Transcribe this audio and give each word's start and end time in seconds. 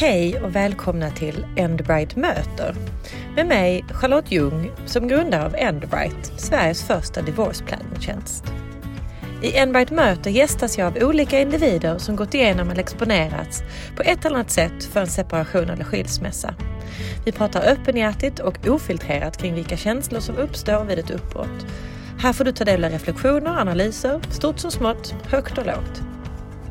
Hej 0.00 0.40
och 0.40 0.56
välkomna 0.56 1.10
till 1.10 1.46
Endbright 1.56 2.16
möter 2.16 2.74
med 3.34 3.46
mig 3.46 3.84
Charlotte 3.90 4.32
Ljung 4.32 4.70
som 4.86 5.08
grundare 5.08 5.46
av 5.46 5.54
Endbright, 5.54 6.32
Sveriges 6.36 6.82
första 6.82 7.22
divorce 7.22 7.64
planning-tjänst. 7.64 8.44
I 9.42 9.56
Endbright 9.56 9.90
möter 9.90 10.30
gästas 10.30 10.78
jag 10.78 10.86
av 10.86 11.08
olika 11.08 11.40
individer 11.40 11.98
som 11.98 12.16
gått 12.16 12.34
igenom 12.34 12.70
eller 12.70 12.80
exponerats 12.80 13.62
på 13.96 14.02
ett 14.02 14.24
eller 14.24 14.36
annat 14.36 14.50
sätt 14.50 14.84
för 14.84 15.00
en 15.00 15.06
separation 15.06 15.70
eller 15.70 15.84
skilsmässa. 15.84 16.54
Vi 17.24 17.32
pratar 17.32 17.72
öppenhjärtigt 17.72 18.38
och 18.38 18.68
ofiltrerat 18.68 19.36
kring 19.36 19.54
vilka 19.54 19.76
känslor 19.76 20.20
som 20.20 20.36
uppstår 20.36 20.84
vid 20.84 20.98
ett 20.98 21.10
uppbrott. 21.10 21.66
Här 22.18 22.32
får 22.32 22.44
du 22.44 22.52
ta 22.52 22.64
del 22.64 22.84
av 22.84 22.90
reflektioner, 22.90 23.60
analyser, 23.60 24.20
stort 24.30 24.58
som 24.58 24.70
smått, 24.70 25.14
högt 25.28 25.58
och 25.58 25.66
lågt. 25.66 26.07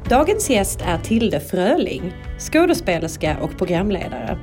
Dagens 0.10 0.50
gäst 0.50 0.82
är 0.82 0.98
Tilde 0.98 1.40
Fröling, 1.40 2.14
skådespelerska 2.40 3.38
och 3.42 3.58
programledare. 3.58 4.38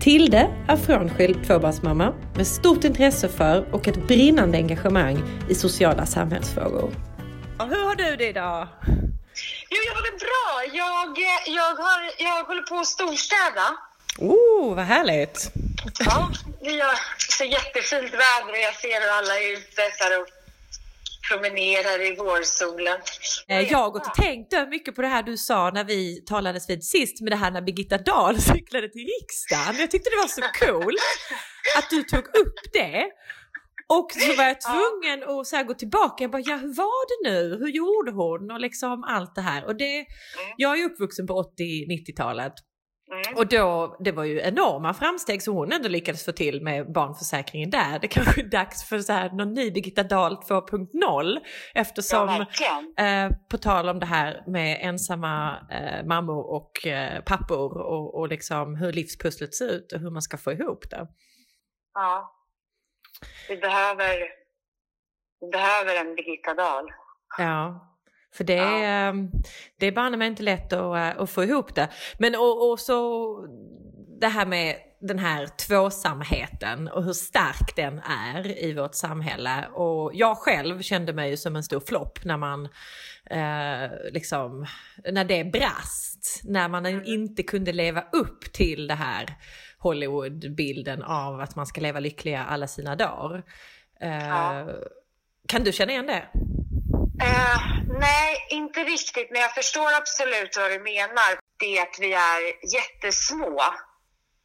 Tilde 0.00 0.50
är 0.68 0.76
frånskild 0.76 1.46
tvåbarnsmamma 1.46 2.14
med 2.36 2.46
stort 2.46 2.84
intresse 2.84 3.28
för 3.28 3.74
och 3.74 3.88
ett 3.88 4.06
brinnande 4.08 4.58
engagemang 4.58 5.22
i 5.48 5.54
sociala 5.54 6.06
samhällsfrågor. 6.06 6.90
Hur 7.58 7.86
har 7.88 7.94
du 7.94 8.16
det 8.16 8.28
idag? 8.28 8.68
Jo, 9.70 9.78
jag 9.86 9.94
har 9.94 10.02
det 10.10 10.18
bra. 10.18 10.76
Jag, 10.78 11.18
jag, 11.56 11.74
har, 11.84 12.12
jag 12.18 12.44
håller 12.44 12.62
på 12.62 12.74
att 12.74 12.86
storstäda. 12.86 13.66
Oh, 14.18 14.74
vad 14.74 14.84
härligt! 14.84 15.52
Ja, 15.98 16.30
har 16.84 16.98
så 17.38 17.44
jättefint 17.44 18.12
väder 18.12 18.52
och 18.52 18.62
jag 18.68 18.74
ser 18.74 19.00
hur 19.00 19.10
alla 19.18 19.34
är 19.38 19.52
ute 19.52 19.82
och 20.20 20.39
promenerar 21.30 22.12
i 22.12 22.16
vårsolen. 22.16 22.98
Eh, 23.48 23.60
jag 23.60 23.78
har 23.78 23.90
gått 23.90 24.06
och 24.06 24.14
tänkt 24.14 24.54
mycket 24.70 24.94
på 24.94 25.02
det 25.02 25.08
här 25.08 25.22
du 25.22 25.36
sa 25.36 25.70
när 25.70 25.84
vi 25.84 26.24
talades 26.26 26.70
vid 26.70 26.84
sist 26.84 27.20
med 27.20 27.32
det 27.32 27.36
här 27.36 27.50
när 27.50 27.62
Birgitta 27.62 27.98
Dahl 27.98 28.40
cyklade 28.52 28.88
till 28.88 29.06
riksdagen. 29.20 29.76
Jag 29.78 29.90
tyckte 29.90 30.10
det 30.10 30.16
var 30.16 30.28
så 30.28 30.42
cool 30.60 30.96
att 31.78 31.90
du 31.90 32.02
tog 32.02 32.24
upp 32.24 32.60
det. 32.72 33.10
Och 33.98 34.12
så 34.12 34.36
var 34.36 34.44
jag 34.44 34.60
tvungen 34.60 35.18
att 35.28 35.46
så 35.46 35.62
gå 35.64 35.74
tillbaka. 35.74 36.24
Jag 36.24 36.30
bara, 36.30 36.42
ja 36.46 36.56
hur 36.56 36.74
var 36.74 37.02
det 37.10 37.30
nu? 37.30 37.58
Hur 37.60 37.68
gjorde 37.68 38.10
hon? 38.10 38.50
Och 38.50 38.60
liksom 38.60 39.04
allt 39.04 39.34
det 39.34 39.40
här. 39.40 39.64
Och 39.64 39.76
det, 39.76 39.94
mm. 39.96 40.06
jag 40.56 40.80
är 40.80 40.84
uppvuxen 40.84 41.26
på 41.26 41.42
80-90-talet. 41.58 42.52
Mm. 43.10 43.36
Och 43.36 43.46
då, 43.46 43.96
det 44.00 44.12
var 44.12 44.24
ju 44.24 44.40
enorma 44.40 44.94
framsteg 44.94 45.42
som 45.42 45.54
hon 45.54 45.72
ändå 45.72 45.88
lyckades 45.88 46.24
få 46.24 46.32
till 46.32 46.62
med 46.62 46.92
barnförsäkringen 46.92 47.70
där. 47.70 47.98
Det 47.98 48.08
kanske 48.08 48.40
är 48.40 48.44
dags 48.44 48.88
för 48.88 48.98
så 48.98 49.12
här, 49.12 49.30
någon 49.30 49.52
ny 49.52 49.70
Birgitta 49.70 50.02
Dahl 50.02 50.36
2.0 50.36 51.38
eftersom, 51.74 52.46
ja, 52.60 53.04
eh, 53.04 53.30
på 53.50 53.58
tal 53.58 53.88
om 53.88 53.98
det 53.98 54.06
här 54.06 54.42
med 54.46 54.78
ensamma 54.82 55.56
eh, 55.70 56.06
mammor 56.06 56.50
och 56.50 56.86
eh, 56.86 57.22
pappor 57.22 57.78
och, 57.78 58.14
och 58.14 58.28
liksom 58.28 58.76
hur 58.76 58.92
livspusslet 58.92 59.54
ser 59.54 59.68
ut 59.68 59.92
och 59.92 60.00
hur 60.00 60.10
man 60.10 60.22
ska 60.22 60.36
få 60.36 60.52
ihop 60.52 60.90
det. 60.90 61.06
Ja, 61.94 62.36
vi 63.48 63.56
behöver, 63.56 64.18
vi 65.40 65.50
behöver 65.52 65.96
en 65.96 66.14
Birgitta 66.14 66.54
Dahl. 66.54 66.92
Ja. 67.38 67.89
För 68.32 68.44
det, 68.44 68.54
ja. 68.54 68.84
Ehm, 68.84 69.30
det 69.78 69.86
är 69.86 69.92
banne 69.92 70.16
mig 70.16 70.28
inte 70.28 70.42
lätt 70.42 70.72
att, 70.72 71.16
eh, 71.16 71.22
att 71.22 71.30
få 71.30 71.44
ihop 71.44 71.74
det. 71.74 71.88
Men 72.18 72.34
och, 72.34 72.70
och, 72.70 72.80
så 72.80 73.46
det 74.20 74.28
här 74.28 74.46
med 74.46 74.76
den 75.00 75.18
här 75.18 75.46
tvåsamheten 75.46 76.88
och 76.88 77.04
hur 77.04 77.12
stark 77.12 77.76
den 77.76 77.98
är 77.98 78.64
i 78.64 78.72
vårt 78.72 78.94
samhälle. 78.94 79.68
Och 79.74 80.10
jag 80.14 80.36
själv 80.36 80.82
kände 80.82 81.12
mig 81.12 81.36
som 81.36 81.56
en 81.56 81.62
stor 81.62 81.80
flopp 81.80 82.24
när 82.24 82.36
man 82.36 82.68
eh, 83.30 83.90
liksom, 84.12 84.66
när 85.12 85.24
det 85.24 85.44
brast. 85.44 86.40
När 86.44 86.68
man 86.68 86.86
mm. 86.86 87.04
inte 87.06 87.42
kunde 87.42 87.72
leva 87.72 88.04
upp 88.12 88.52
till 88.52 88.86
det 88.86 88.94
här 88.94 89.26
Hollywood-bilden 89.78 91.02
av 91.02 91.40
att 91.40 91.56
man 91.56 91.66
ska 91.66 91.80
leva 91.80 92.00
lyckliga 92.00 92.44
alla 92.44 92.66
sina 92.66 92.96
dagar. 92.96 93.42
Eh, 94.00 94.28
ja. 94.28 94.68
Kan 95.48 95.64
du 95.64 95.72
känna 95.72 95.92
igen 95.92 96.06
det? 96.06 96.28
Uh, 97.22 97.56
nej, 97.98 98.46
inte 98.50 98.80
riktigt, 98.84 99.30
men 99.30 99.40
jag 99.40 99.54
förstår 99.54 99.94
absolut 99.94 100.56
vad 100.56 100.70
du 100.70 100.78
menar. 100.78 101.38
Det 101.58 101.80
att 101.80 101.96
vi 101.98 102.12
är 102.12 102.40
jättesmå, 102.74 103.62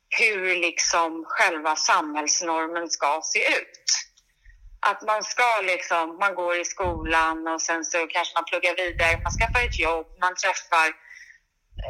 hur 0.09 0.55
liksom 0.55 1.25
själva 1.27 1.75
samhällsnormen 1.75 2.89
ska 2.89 3.21
se 3.23 3.39
ut. 3.39 3.85
Att 4.79 5.01
man 5.01 5.23
ska 5.23 5.61
liksom, 5.63 6.17
man 6.17 6.35
går 6.35 6.55
i 6.55 6.65
skolan 6.65 7.47
och 7.47 7.61
sen 7.61 7.85
så 7.85 8.07
kanske 8.07 8.37
man 8.37 8.45
pluggar 8.45 8.75
vidare, 8.75 9.21
man 9.23 9.31
skaffar 9.31 9.65
ett 9.65 9.79
jobb, 9.79 10.07
man 10.21 10.35
träffar 10.35 10.87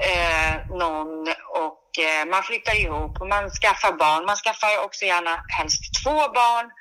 eh, 0.10 0.78
någon 0.78 1.28
och 1.64 2.00
eh, 2.00 2.26
man 2.26 2.44
flyttar 2.44 2.76
ihop 2.82 3.22
och 3.22 3.28
man 3.28 3.50
skaffar 3.50 3.92
barn. 3.92 4.26
Man 4.26 4.36
skaffar 4.36 4.84
också 4.86 5.06
gärna 5.06 5.44
helst 5.58 6.04
två 6.04 6.18
barn 6.40 6.72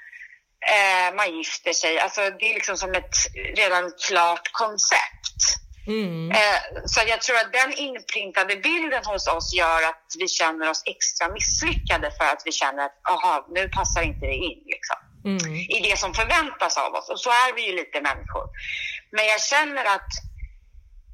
eh, 0.76 1.14
man 1.16 1.36
gifter 1.36 1.72
sig. 1.72 1.98
Alltså, 1.98 2.20
det 2.20 2.50
är 2.50 2.54
liksom 2.54 2.76
som 2.76 2.92
ett 2.92 3.16
redan 3.56 3.92
klart 4.08 4.52
koncept. 4.52 5.40
Mm. 5.86 6.30
Eh, 6.30 6.60
så 6.84 7.00
jag 7.06 7.22
tror 7.22 7.36
att 7.36 7.52
den 7.52 7.72
inprintade 7.72 8.56
bilden 8.56 9.04
hos 9.04 9.28
oss 9.28 9.54
gör 9.54 9.82
att 9.90 10.06
vi 10.18 10.28
känner 10.28 10.70
oss 10.70 10.82
extra 10.86 11.28
misslyckade 11.28 12.10
för 12.18 12.24
att 12.24 12.42
vi 12.44 12.52
känner 12.52 12.84
att 12.84 13.00
aha, 13.10 13.46
nu 13.50 13.68
passar 13.68 14.02
inte 14.02 14.26
det 14.26 14.34
in 14.34 14.62
liksom, 14.66 14.96
mm. 15.24 15.54
i 15.54 15.80
det 15.90 15.98
som 15.98 16.14
förväntas 16.14 16.78
av 16.78 16.94
oss. 16.94 17.08
Och 17.08 17.20
så 17.20 17.30
är 17.30 17.54
vi 17.54 17.66
ju 17.66 17.76
lite 17.76 18.00
människor. 18.00 18.46
Men 19.10 19.24
jag 19.26 19.40
känner 19.42 19.84
att 19.84 20.10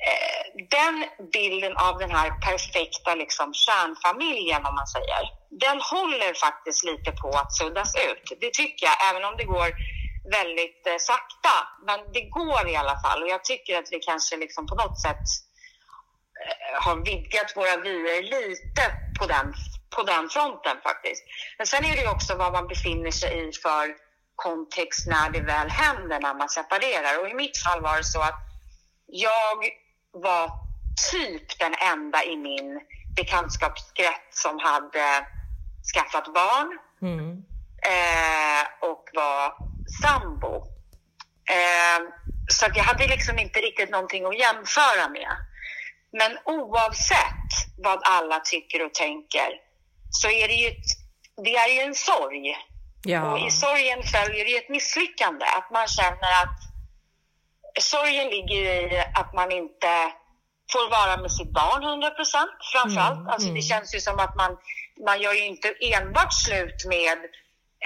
Eh, 0.09 0.65
den 0.71 0.97
bilden 1.33 1.77
av 1.77 1.99
den 1.99 2.11
här 2.11 2.31
perfekta 2.49 3.15
liksom, 3.15 3.55
kärnfamiljen, 3.55 4.67
om 4.67 4.75
man 4.75 4.87
säger, 4.87 5.23
den 5.51 5.81
håller 5.81 6.35
faktiskt 6.35 6.85
lite 6.85 7.13
på 7.13 7.29
att 7.29 7.53
suddas 7.53 7.95
ut. 7.95 8.25
Det 8.41 8.53
tycker 8.53 8.87
jag, 8.87 8.97
även 9.11 9.25
om 9.25 9.35
det 9.37 9.45
går 9.45 9.71
väldigt 10.39 10.87
eh, 10.87 10.99
sakta. 10.99 11.57
Men 11.87 11.99
det 12.13 12.21
går 12.21 12.69
i 12.69 12.77
alla 12.77 12.97
fall 13.03 13.23
och 13.23 13.29
jag 13.29 13.45
tycker 13.45 13.79
att 13.79 13.93
vi 13.93 13.99
kanske 13.99 14.37
liksom 14.37 14.67
på 14.67 14.75
något 14.75 15.01
sätt 15.01 15.27
eh, 16.45 16.83
har 16.85 16.97
vidgat 16.97 17.57
våra 17.57 17.77
vyer 17.77 18.23
lite 18.23 18.83
på 19.19 19.27
den, 19.27 19.55
på 19.97 20.03
den 20.03 20.29
fronten 20.29 20.77
faktiskt. 20.83 21.23
Men 21.59 21.67
sen 21.67 21.85
är 21.85 21.97
det 21.97 22.03
ju 22.03 22.11
också 22.11 22.37
vad 22.37 22.53
man 22.53 22.69
befinner 22.69 23.11
sig 23.11 23.49
i 23.49 23.53
för 23.53 23.95
kontext 24.37 25.07
när 25.07 25.31
det 25.31 25.41
väl 25.41 25.71
händer 25.71 26.21
när 26.21 26.35
man 26.35 26.49
separerar. 26.49 27.21
Och 27.21 27.29
i 27.29 27.35
mitt 27.35 27.59
fall 27.59 27.81
var 27.83 27.97
det 27.97 28.05
så 28.05 28.21
att 28.21 28.41
jag 29.07 29.59
var 30.13 30.51
typ 31.11 31.59
den 31.59 31.75
enda 31.75 32.25
i 32.25 32.37
min 32.37 32.81
bekantskapskrets 33.17 34.43
som 34.43 34.59
hade 34.59 35.27
skaffat 35.95 36.35
barn 36.35 36.79
mm. 37.03 37.31
eh, 37.95 38.89
och 38.91 39.05
var 39.15 39.55
sambo. 40.03 40.55
Eh, 41.51 42.01
så 42.49 42.67
jag 42.75 42.85
hade 42.85 43.07
liksom 43.07 43.39
inte 43.39 43.59
riktigt 43.59 43.91
någonting 43.91 44.25
att 44.25 44.39
jämföra 44.39 45.09
med. 45.09 45.31
Men 46.13 46.39
oavsett 46.45 47.51
vad 47.79 48.01
alla 48.03 48.41
tycker 48.41 48.87
och 48.87 48.95
tänker 48.95 49.51
så 50.11 50.29
är 50.31 50.49
det 50.49 50.55
ju, 50.55 50.69
ett, 50.69 50.87
det 51.45 51.57
är 51.57 51.69
ju 51.75 51.81
en 51.81 51.95
sorg. 51.95 52.57
Ja. 53.03 53.33
Och 53.33 53.39
i 53.39 53.51
sorgen 53.51 54.03
följer 54.03 54.45
det 54.45 54.57
ett 54.57 54.69
misslyckande. 54.69 55.45
Att 55.45 55.71
man 55.71 55.87
känner 55.89 56.43
att 56.43 56.70
sorgen 57.81 58.31
ligger 58.31 58.57
i 58.57 59.05
att 59.15 59.35
man 59.35 59.53
inte 59.53 60.13
får 60.73 60.91
vara 60.91 61.17
med 61.23 61.33
sitt 61.33 61.53
barn 61.53 61.83
100 61.83 62.11
procent 62.11 62.51
framförallt. 62.73 63.19
Mm, 63.19 63.29
alltså, 63.29 63.49
mm. 63.49 63.55
Det 63.55 63.63
känns 63.63 63.95
ju 63.95 64.01
som 64.01 64.19
att 64.19 64.37
man, 64.37 64.57
man 65.07 65.21
gör 65.23 65.33
ju 65.33 65.45
inte 65.47 65.69
enbart 65.81 66.35
slut 66.35 66.85
med 66.89 67.19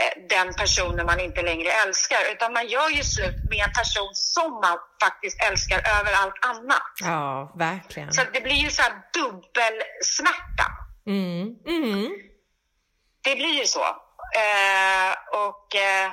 eh, 0.01 0.15
den 0.29 0.55
personen 0.55 1.07
man 1.07 1.21
inte 1.21 1.43
längre 1.43 1.71
älskar, 1.87 2.19
utan 2.33 2.53
man 2.53 2.67
gör 2.69 2.89
ju 2.91 3.03
slut 3.03 3.37
med 3.51 3.59
en 3.67 3.73
person 3.81 4.11
som 4.13 4.53
man 4.53 4.79
faktiskt 5.03 5.43
älskar 5.49 5.79
över 5.99 6.13
allt 6.13 6.39
annat. 6.51 6.93
Ja, 7.01 7.53
verkligen. 7.57 8.13
Så 8.13 8.23
det 8.33 8.41
blir 8.41 8.61
ju 8.67 8.71
så 8.71 8.83
här 8.83 8.93
dubbelsmärta. 9.15 10.67
Mm, 11.07 11.57
mm. 11.67 12.13
Det 13.25 13.37
blir 13.37 13.55
ju 13.61 13.67
så. 13.67 13.85
Eh, 14.43 15.13
och 15.47 15.77
eh, 15.77 16.13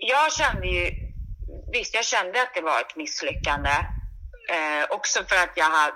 jag 0.00 0.32
kände 0.32 0.66
ju, 0.66 0.90
visst 1.72 1.94
jag 1.94 2.04
kände 2.04 2.42
att 2.42 2.54
det 2.54 2.60
var 2.60 2.80
ett 2.80 2.96
misslyckande 2.96 3.70
Eh, 4.48 4.84
också 4.90 5.24
för 5.24 5.36
att 5.36 5.56
jag, 5.56 5.92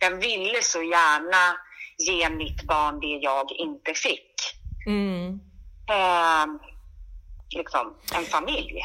jag 0.00 0.10
ville 0.20 0.62
så 0.62 0.82
gärna 0.82 1.56
ge 1.98 2.30
mitt 2.30 2.62
barn 2.62 3.00
det 3.00 3.06
jag 3.06 3.52
inte 3.52 3.94
fick. 3.94 4.34
Mm. 4.86 5.40
Eh, 5.90 6.46
liksom, 7.50 7.94
en 8.14 8.24
familj. 8.24 8.80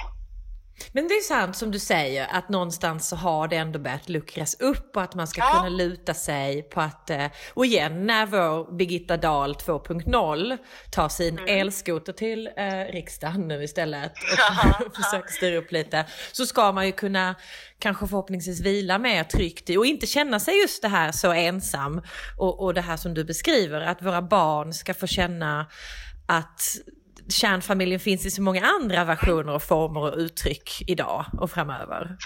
Men 0.91 1.07
det 1.07 1.13
är 1.13 1.21
sant 1.21 1.55
som 1.55 1.71
du 1.71 1.79
säger 1.79 2.27
att 2.31 2.49
någonstans 2.49 3.07
så 3.09 3.15
har 3.15 3.47
det 3.47 3.55
ändå 3.55 3.79
börjat 3.79 4.09
luckras 4.09 4.53
upp 4.59 4.95
och 4.95 5.01
att 5.01 5.15
man 5.15 5.27
ska 5.27 5.41
Ja. 5.41 5.51
kunna 5.55 5.69
luta 5.69 6.13
sig 6.13 6.61
på 6.63 6.81
att, 6.81 7.09
eh, 7.09 7.25
och 7.53 7.65
igen 7.65 8.05
när 8.07 8.25
vår 8.25 8.77
Birgitta 8.77 9.17
Dahl 9.17 9.55
2.0 9.55 10.57
tar 10.91 11.09
sin 11.09 11.39
Mm. 11.39 11.59
elskoter 11.59 12.13
till 12.13 12.47
eh, 12.57 12.91
riksdagen 12.93 13.47
nu 13.47 13.63
istället 13.63 14.11
och 14.87 14.95
försöker 15.03 15.31
styra 15.31 15.57
upp 15.57 15.71
lite 15.71 16.05
så 16.31 16.45
ska 16.45 16.71
man 16.71 16.85
ju 16.85 16.91
kunna 16.91 17.35
kanske 17.79 18.07
förhoppningsvis 18.07 18.61
vila 18.61 18.97
mer 18.97 19.23
tryggt 19.23 19.69
i 19.69 19.77
och 19.77 19.85
inte 19.85 20.07
känna 20.07 20.39
sig 20.39 20.61
just 20.61 20.81
det 20.81 20.87
här 20.87 21.11
så 21.11 21.31
ensam 21.31 22.01
och, 22.37 22.63
och 22.63 22.73
det 22.73 22.81
här 22.81 22.97
som 22.97 23.13
du 23.13 23.23
beskriver 23.23 23.81
att 23.81 24.01
våra 24.01 24.21
barn 24.21 24.73
ska 24.73 24.93
få 24.93 25.07
känna 25.07 25.65
att 26.27 26.61
kärnfamiljen 27.29 27.99
finns 27.99 28.25
i 28.25 28.31
så 28.31 28.41
många 28.41 28.65
andra 28.65 29.03
versioner 29.05 29.53
och 29.53 29.63
former 29.63 30.01
och 30.01 30.13
uttryck 30.17 30.81
idag 30.87 31.25
och 31.41 31.51
framöver. 31.51 32.17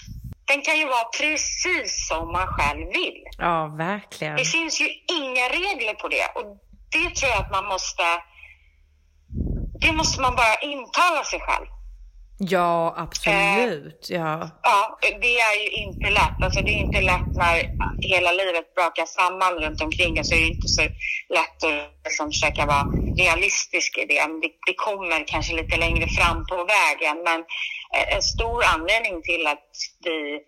Den 0.47 0.61
kan 0.61 0.77
ju 0.77 0.85
vara 0.85 1.03
precis 1.19 2.07
som 2.07 2.31
man 2.31 2.47
själv 2.47 2.87
vill. 2.87 3.23
Ja, 3.37 3.67
verkligen. 3.77 4.35
Det 4.35 4.45
finns 4.45 4.81
ju 4.81 4.87
inga 5.19 5.45
regler 5.59 5.93
på 5.93 6.07
det 6.07 6.25
och 6.35 6.57
det 6.91 7.15
tror 7.15 7.31
jag 7.31 7.41
att 7.41 7.51
man 7.51 7.65
måste... 7.65 8.03
Det 9.81 9.91
måste 9.91 10.21
man 10.21 10.35
bara 10.35 10.55
intala 10.61 11.23
sig 11.23 11.39
själv. 11.39 11.67
Ja, 12.37 12.93
absolut. 12.97 14.07
Ja. 14.09 14.49
Ja, 14.63 14.99
det 15.01 15.39
är 15.39 15.63
ju 15.63 15.69
inte 15.69 16.09
lätt. 16.09 16.43
Alltså 16.43 16.61
det 16.61 16.71
är 16.71 16.79
inte 16.85 17.01
lätt 17.01 17.35
när 17.35 17.55
hela 18.01 18.31
livet 18.31 18.75
brakar 18.75 19.05
samman 19.05 19.53
runt 19.53 19.81
omkring 19.81 20.17
alltså, 20.17 20.35
en 20.35 20.39
så 20.39 20.45
är 20.45 20.49
det 20.49 20.55
inte 20.55 20.67
så 20.67 20.81
lätt 21.33 21.63
att 21.63 22.03
liksom 22.05 22.31
försöka 22.31 22.65
vara 22.65 22.85
realistisk 23.17 23.97
i 23.97 24.05
det. 24.05 24.25
det. 24.41 24.51
Det 24.67 24.73
kommer 24.75 25.27
kanske 25.27 25.55
lite 25.55 25.77
längre 25.77 26.07
fram 26.07 26.45
på 26.45 26.55
vägen 26.55 27.23
men 27.23 27.39
eh, 27.95 28.15
en 28.15 28.21
stor 28.21 28.63
anledning 28.75 29.21
till 29.21 29.47
att 29.47 29.69
vi 30.03 30.39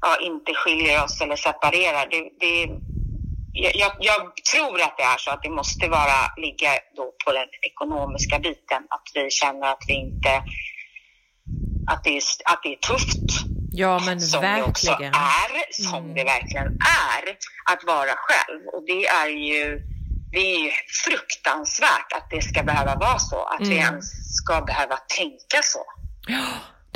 ja, 0.00 0.16
inte 0.20 0.54
skiljer 0.54 1.04
oss 1.04 1.20
eller 1.20 1.36
separerar 1.36 2.06
det, 2.10 2.30
det 2.40 2.68
jag, 3.52 3.76
jag, 3.76 3.92
jag 3.98 4.22
tror 4.52 4.80
att 4.82 4.96
det 4.96 5.02
är 5.02 5.18
så 5.18 5.30
att 5.30 5.42
det 5.42 5.50
måste 5.50 5.88
vara 5.88 6.18
ligga 6.36 6.70
då 6.96 7.12
på 7.24 7.32
den 7.32 7.48
ekonomiska 7.70 8.38
biten. 8.38 8.82
Att 8.90 9.08
vi 9.14 9.30
känner 9.30 9.66
att 9.72 9.84
vi 9.88 9.94
inte 9.94 10.42
att 11.86 12.04
det 12.04 12.16
är, 12.16 12.22
att 12.44 12.60
det 12.62 12.68
är 12.72 12.76
tufft 12.76 13.30
ja, 13.72 14.00
men 14.06 14.20
som 14.20 14.42
det 14.42 14.62
också 14.62 14.90
verkligen. 14.90 15.14
är, 15.14 15.82
som 15.82 15.94
Mm. 16.04 16.14
det 16.14 16.24
verkligen 16.24 16.66
är, 16.66 17.24
att 17.72 17.84
vara 17.84 18.14
själv. 18.16 18.60
Och 18.72 18.82
det 18.86 19.06
är 19.06 19.28
ju, 19.28 19.80
det 20.32 20.38
är 20.38 20.58
ju 20.64 20.70
fruktansvärt 21.04 22.12
att 22.16 22.30
det 22.30 22.42
ska 22.42 22.62
behöva 22.62 22.94
vara 22.94 23.18
så, 23.18 23.42
att 23.44 23.60
vi 23.60 23.78
Mm. 23.78 23.78
ens 23.78 24.36
ska 24.36 24.60
behöva 24.60 24.96
tänka 24.96 25.62
så. 25.62 25.84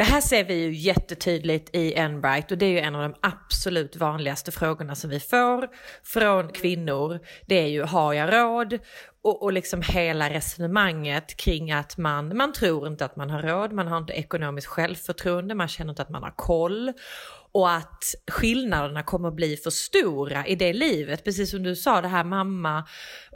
Det 0.00 0.04
här 0.04 0.20
ser 0.20 0.44
vi 0.44 0.54
ju 0.54 0.72
jättetydligt 0.72 1.76
i 1.76 1.94
Enbright 1.94 2.50
och 2.50 2.58
det 2.58 2.66
är 2.66 2.70
ju 2.70 2.78
en 2.78 2.94
av 2.94 3.02
de 3.02 3.14
absolut 3.20 3.96
vanligaste 3.96 4.52
frågorna 4.52 4.94
som 4.94 5.10
vi 5.10 5.20
får 5.20 5.68
från 6.04 6.48
kvinnor. 6.48 7.20
Det 7.46 7.54
är 7.54 7.66
ju, 7.66 7.82
har 7.82 8.12
jag 8.12 8.32
råd? 8.32 8.78
Och, 9.22 9.42
och 9.42 9.52
liksom 9.52 9.82
hela 9.82 10.30
resonemanget 10.30 11.36
kring 11.36 11.72
att 11.72 11.98
man, 11.98 12.36
man 12.36 12.52
tror 12.52 12.86
inte 12.86 13.04
att 13.04 13.16
man 13.16 13.30
har 13.30 13.42
råd, 13.42 13.72
man 13.72 13.88
har 13.88 13.98
inte 13.98 14.12
ekonomiskt 14.12 14.66
självförtroende, 14.66 15.54
man 15.54 15.68
känner 15.68 15.90
inte 15.90 16.02
att 16.02 16.10
man 16.10 16.22
har 16.22 16.34
koll. 16.36 16.92
Och 17.52 17.70
att 17.70 18.04
skillnaderna 18.30 19.02
kommer 19.02 19.28
att 19.28 19.34
bli 19.34 19.56
för 19.56 19.70
stora 19.70 20.46
i 20.46 20.54
det 20.54 20.72
livet. 20.72 21.24
Precis 21.24 21.50
som 21.50 21.62
du 21.62 21.76
sa, 21.76 22.00
det 22.00 22.08
här 22.08 22.24
mamma, 22.24 22.88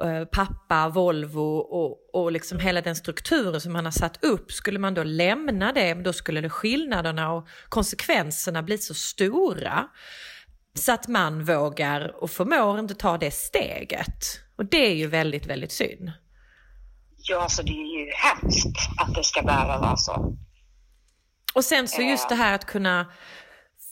eh, 0.02 0.24
pappa, 0.24 0.88
Volvo 0.88 1.56
och, 1.58 2.14
och 2.14 2.32
liksom 2.32 2.58
hela 2.58 2.80
den 2.80 2.96
strukturen 2.96 3.60
som 3.60 3.72
man 3.72 3.84
har 3.84 3.92
satt 3.92 4.24
upp. 4.24 4.52
Skulle 4.52 4.78
man 4.78 4.94
då 4.94 5.02
lämna 5.02 5.72
det, 5.72 5.94
då 5.94 6.12
skulle 6.12 6.50
skillnaderna 6.50 7.32
och 7.32 7.48
konsekvenserna 7.68 8.62
bli 8.62 8.78
så 8.78 8.94
stora. 8.94 9.88
Så 10.74 10.92
att 10.92 11.08
man 11.08 11.44
vågar 11.44 12.22
och 12.22 12.30
förmår 12.30 12.78
inte 12.78 12.94
ta 12.94 13.18
det 13.18 13.30
steget. 13.30 14.40
Och 14.56 14.64
det 14.64 14.86
är 14.86 14.94
ju 14.94 15.06
väldigt, 15.06 15.46
väldigt 15.46 15.72
synd. 15.72 16.12
Ja, 17.16 17.42
alltså 17.42 17.62
det 17.62 17.72
är 17.72 17.98
ju 17.98 18.10
hemskt 18.10 18.76
att 19.00 19.14
det 19.14 19.24
ska 19.24 19.42
behöva 19.42 19.78
vara 19.78 19.96
så. 19.96 20.36
Och 21.54 21.64
sen 21.64 21.88
så 21.88 22.02
just 22.02 22.28
det 22.28 22.34
här 22.34 22.54
att 22.54 22.64
kunna, 22.64 23.06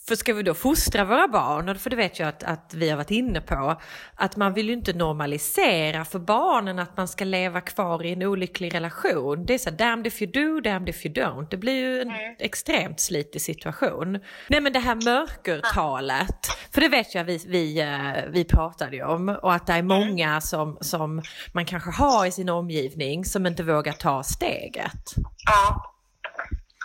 för 0.07 0.15
ska 0.15 0.33
vi 0.33 0.43
då 0.43 0.53
fostra 0.53 1.05
våra 1.05 1.27
barn, 1.27 1.79
för 1.79 1.89
det 1.89 1.95
vet 1.95 2.19
jag 2.19 2.29
att, 2.29 2.43
att 2.43 2.73
vi 2.73 2.89
har 2.89 2.97
varit 2.97 3.11
inne 3.11 3.41
på, 3.41 3.81
att 4.15 4.35
man 4.35 4.53
vill 4.53 4.67
ju 4.67 4.73
inte 4.73 4.93
normalisera 4.93 6.05
för 6.05 6.19
barnen 6.19 6.79
att 6.79 6.97
man 6.97 7.07
ska 7.07 7.25
leva 7.25 7.61
kvar 7.61 8.05
i 8.05 8.13
en 8.13 8.23
olycklig 8.23 8.73
relation. 8.73 9.45
Det 9.45 9.53
är 9.53 9.57
så 9.57 9.69
här, 9.69 9.77
damned 9.77 10.07
if 10.07 10.21
you 10.21 10.31
do, 10.31 10.61
damned 10.61 10.89
if 10.89 11.05
you 11.05 11.13
don't. 11.15 11.47
Det 11.49 11.57
blir 11.57 11.73
ju 11.73 12.01
en 12.01 12.11
extremt 12.39 12.99
slitig 12.99 13.41
situation. 13.41 14.19
Nej 14.47 14.61
men 14.61 14.73
det 14.73 14.79
här 14.79 14.95
mörkertalet, 14.95 16.47
för 16.73 16.81
det 16.81 16.89
vet 16.89 17.15
jag 17.15 17.23
vi, 17.23 17.45
vi, 17.47 17.81
eh, 17.81 18.31
vi 18.31 18.43
pratade 18.45 18.95
ju 18.95 19.03
om, 19.03 19.29
och 19.29 19.53
att 19.53 19.67
det 19.67 19.73
är 19.73 19.83
många 19.83 20.41
som, 20.41 20.77
som 20.81 21.21
man 21.53 21.65
kanske 21.65 21.91
har 21.91 22.25
i 22.25 22.31
sin 22.31 22.49
omgivning 22.49 23.25
som 23.25 23.45
inte 23.45 23.63
vågar 23.63 23.93
ta 23.93 24.23
steget. 24.23 25.13
Ja, 25.45 25.93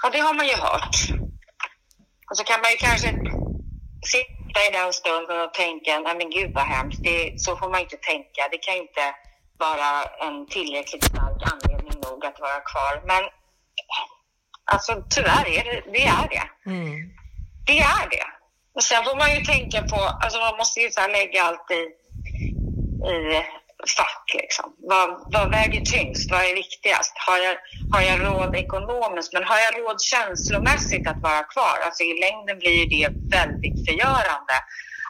och 0.07 0.13
det 0.13 0.19
har 0.19 0.35
man 0.35 0.47
ju 0.47 0.55
hört. 0.55 1.28
Och 2.31 2.37
så 2.37 2.45
kan 2.45 2.61
man 2.61 2.71
ju 2.71 2.77
kanske 2.77 3.09
sitta 4.15 4.59
i 4.69 4.71
den 4.73 4.93
stunden 4.93 5.41
och 5.45 5.55
tänka, 5.55 6.01
nej 6.01 6.15
men 6.19 6.31
gud 6.31 6.51
vad 6.55 6.65
hemskt, 6.65 7.03
det, 7.03 7.41
så 7.45 7.57
får 7.57 7.69
man 7.71 7.81
inte 7.81 7.97
tänka. 7.97 8.41
Det 8.51 8.59
kan 8.59 8.77
inte 8.77 9.05
vara 9.59 9.91
en 10.27 10.47
tillräckligt 10.47 11.05
stark 11.05 11.41
anledning 11.53 12.01
nog 12.07 12.25
att 12.25 12.41
vara 12.41 12.61
kvar. 12.71 12.95
Men 13.11 13.23
alltså 14.73 14.93
tyvärr 15.11 15.47
är 15.59 15.65
det 15.65 15.83
det. 15.93 16.07
Är 16.07 16.29
det. 16.35 16.71
Mm. 16.71 17.11
det 17.67 17.79
är 17.79 18.09
det. 18.11 18.27
Och 18.75 18.83
sen 18.83 19.05
får 19.05 19.17
man 19.17 19.35
ju 19.35 19.41
tänka 19.45 19.83
på, 19.83 19.97
alltså 20.23 20.39
man 20.39 20.57
måste 20.57 20.81
ju 20.81 20.91
så 20.91 21.07
lägga 21.07 21.43
allt 21.43 21.71
i, 21.71 21.83
i 23.15 23.19
fack 23.91 24.27
liksom. 24.35 24.67
Vad, 24.79 25.09
vad 25.33 25.51
väger 25.51 25.81
tyngst? 25.81 26.31
Vad 26.31 26.41
är 26.41 26.55
viktigast? 26.55 27.13
Har 27.27 27.39
jag, 27.39 27.55
har 27.93 28.03
jag 28.11 28.17
råd 28.27 28.57
ekonomiskt? 28.57 29.33
Men 29.33 29.45
har 29.45 29.59
jag 29.59 29.81
råd 29.81 30.01
känslomässigt 30.01 31.09
att 31.09 31.21
vara 31.23 31.43
kvar? 31.43 31.77
Alltså 31.85 32.03
i 32.03 32.21
längden 32.21 32.59
blir 32.59 32.87
det 32.95 33.09
väldigt 33.37 33.79
förgörande 33.87 34.57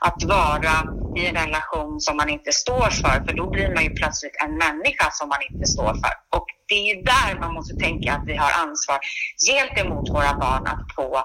att 0.01 0.23
vara 0.25 0.75
i 1.17 1.27
en 1.27 1.35
relation 1.35 2.01
som 2.01 2.17
man 2.17 2.29
inte 2.29 2.53
står 2.53 2.91
för, 2.91 3.25
för 3.27 3.33
då 3.41 3.51
blir 3.51 3.75
man 3.75 3.85
ju 3.85 3.91
plötsligt 3.91 4.37
en 4.45 4.55
människa 4.65 5.11
som 5.11 5.29
man 5.29 5.43
inte 5.51 5.67
står 5.67 5.93
för. 6.03 6.15
Och 6.37 6.47
det 6.69 6.75
är 6.75 6.95
ju 6.95 7.03
där 7.03 7.41
man 7.41 7.55
måste 7.55 7.75
tänka 7.77 8.13
att 8.13 8.27
vi 8.27 8.37
har 8.37 8.53
ansvar 8.63 8.99
gentemot 9.51 10.09
våra 10.11 10.35
barn 10.35 10.67
att 10.67 10.95
få 10.97 11.17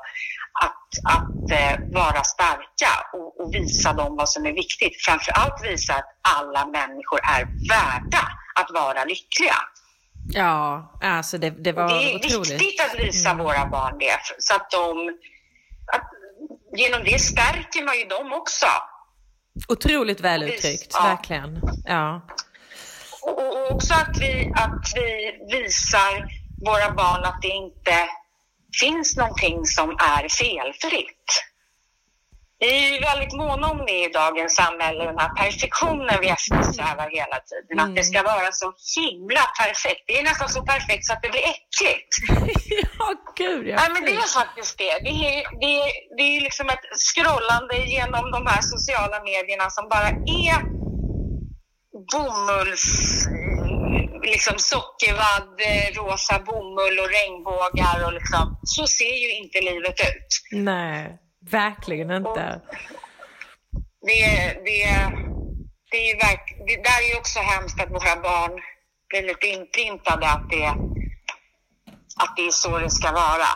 att, 0.61 0.89
att 1.15 1.51
eh, 1.51 1.79
vara 1.91 2.23
starka 2.23 2.91
och, 3.13 3.41
och 3.41 3.53
visa 3.53 3.93
dem 3.93 4.15
vad 4.15 4.29
som 4.29 4.45
är 4.45 4.53
viktigt. 4.53 5.01
Framför 5.05 5.31
allt 5.31 5.63
visa 5.63 5.93
att 5.93 6.05
alla 6.37 6.65
människor 6.65 7.19
är 7.23 7.43
värda 7.69 8.23
att 8.55 8.71
vara 8.73 9.05
lyckliga. 9.05 9.55
Ja, 10.29 10.91
alltså 11.01 11.37
det, 11.37 11.49
det 11.49 11.71
var 11.71 11.83
Och 11.83 11.89
det 11.89 12.11
är 12.11 12.15
otroligt. 12.15 12.51
viktigt 12.51 12.81
att 12.81 12.99
visa 12.99 13.33
våra 13.33 13.65
barn 13.65 13.97
det, 13.99 14.19
så 14.39 14.55
att 14.55 14.71
de... 14.71 15.17
Att, 15.93 16.09
genom 16.75 17.03
det 17.03 17.19
stärker 17.19 17.85
man 17.85 17.97
ju 17.97 18.05
dem 18.05 18.33
också. 18.33 18.65
Otroligt 19.67 20.21
väl 20.21 20.43
uttryckt, 20.43 20.91
ja. 20.93 21.03
verkligen. 21.03 21.61
Ja. 21.85 22.21
Och, 23.25 23.71
också 23.71 23.93
att 23.93 24.17
vi, 24.19 24.51
att 24.55 24.91
vi 24.95 25.09
visar 25.51 26.13
våra 26.65 26.91
barn 26.91 27.23
att 27.25 27.41
det 27.41 27.47
inte 27.47 28.09
finns 28.79 29.17
någonting 29.17 29.65
som 29.65 29.89
är 29.89 30.29
felfritt. 30.29 31.27
Vi 32.59 32.85
är 32.85 32.93
ju 32.93 32.99
väldigt 32.99 33.33
måna 33.33 33.71
om 33.71 33.85
det 33.85 34.05
i 34.05 34.07
dagens 34.07 34.55
samhälle, 34.55 35.05
den 35.05 35.17
här 35.17 35.33
perfektionen 35.43 36.17
vi 36.21 36.29
eftersträvar 36.29 37.09
hela 37.19 37.37
tiden. 37.49 37.79
Att 37.79 37.95
det 37.95 38.03
ska 38.03 38.23
vara 38.23 38.51
så 38.51 38.73
himla 38.97 39.43
perfekt. 39.61 40.03
Det 40.07 40.19
är 40.19 40.23
nästan 40.23 40.49
så 40.49 40.61
perfekt 40.73 41.05
så 41.05 41.13
att 41.13 41.21
det 41.23 41.29
blir 41.29 41.45
äckligt. 41.53 42.11
ja, 42.99 43.07
gud 43.35 43.67
ja. 43.67 43.75
Nej, 43.75 43.89
men 43.93 44.05
det 44.05 44.15
är 44.15 44.33
faktiskt 44.41 44.77
det. 44.77 44.93
Det 45.07 45.15
är, 45.29 45.59
det, 45.61 45.71
är, 45.81 45.87
det 46.17 46.23
är 46.23 46.41
liksom 46.41 46.69
ett 46.69 46.85
scrollande 47.07 47.75
genom 47.95 48.31
de 48.31 48.47
här 48.47 48.61
sociala 48.61 49.23
medierna 49.23 49.69
som 49.69 49.89
bara 49.89 50.09
är 50.43 50.82
bomulls... 52.11 53.27
Liksom 54.23 54.57
sockervadd, 54.57 55.59
eh, 55.59 55.87
rosa 55.95 56.39
bomull 56.39 56.99
och 56.99 57.09
regnbågar 57.09 58.05
och 58.05 58.13
liksom... 58.13 58.59
Så 58.63 58.87
ser 58.87 59.15
ju 59.23 59.37
inte 59.37 59.61
livet 59.61 59.99
ut. 59.99 60.31
Nej, 60.51 61.17
verkligen 61.51 62.11
inte. 62.11 62.61
Det, 64.01 64.53
det, 64.65 65.11
det 65.91 65.97
är 65.97 66.07
ju 66.13 66.15
verk, 66.15 66.55
det 66.67 66.75
där 66.75 66.99
är 67.03 67.09
ju 67.13 67.17
också 67.17 67.39
hemskt 67.39 67.81
att 67.81 67.91
våra 67.91 68.15
barn 68.21 68.61
blir 69.09 69.21
lite 69.21 69.47
inprintade 69.47 70.27
att 70.27 70.49
det, 70.49 70.67
att 72.23 72.33
det 72.35 72.41
är 72.41 72.51
så 72.51 72.79
det 72.79 72.89
ska 72.89 73.11
vara. 73.11 73.49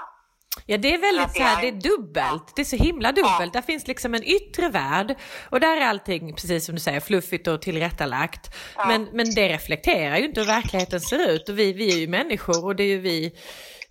Ja, 0.65 0.77
det 0.77 0.93
är 0.93 0.97
väldigt 0.97 1.35
så 1.35 1.43
här, 1.43 1.57
är- 1.57 1.61
det 1.71 1.77
är 1.77 1.81
dubbelt. 1.97 2.53
Det 2.55 2.61
är 2.61 2.65
så 2.65 2.75
himla 2.75 3.11
dubbelt. 3.11 3.53
Där 3.53 3.61
finns 3.61 3.87
liksom 3.87 4.13
en 4.15 4.23
yttre 4.23 4.69
värld 4.69 5.15
och 5.49 5.59
där 5.59 5.77
är 5.77 5.81
allting, 5.85 6.33
precis 6.33 6.65
som 6.65 6.75
du 6.75 6.81
säger, 6.81 6.99
fluffigt 6.99 7.47
och 7.47 7.61
tillrättalagt. 7.61 8.55
Men, 8.87 9.07
men 9.13 9.35
det 9.35 9.49
reflekterar 9.49 10.17
ju 10.17 10.25
inte 10.25 10.39
hur 10.39 10.47
verkligheten 10.47 11.01
ser 11.01 11.29
ut 11.31 11.49
och 11.49 11.59
vi, 11.59 11.73
vi 11.73 11.93
är 11.93 11.97
ju 11.97 12.07
människor 12.07 12.65
och 12.65 12.75
det 12.75 12.83
är 12.83 12.87
ju 12.87 12.99
vi 12.99 13.31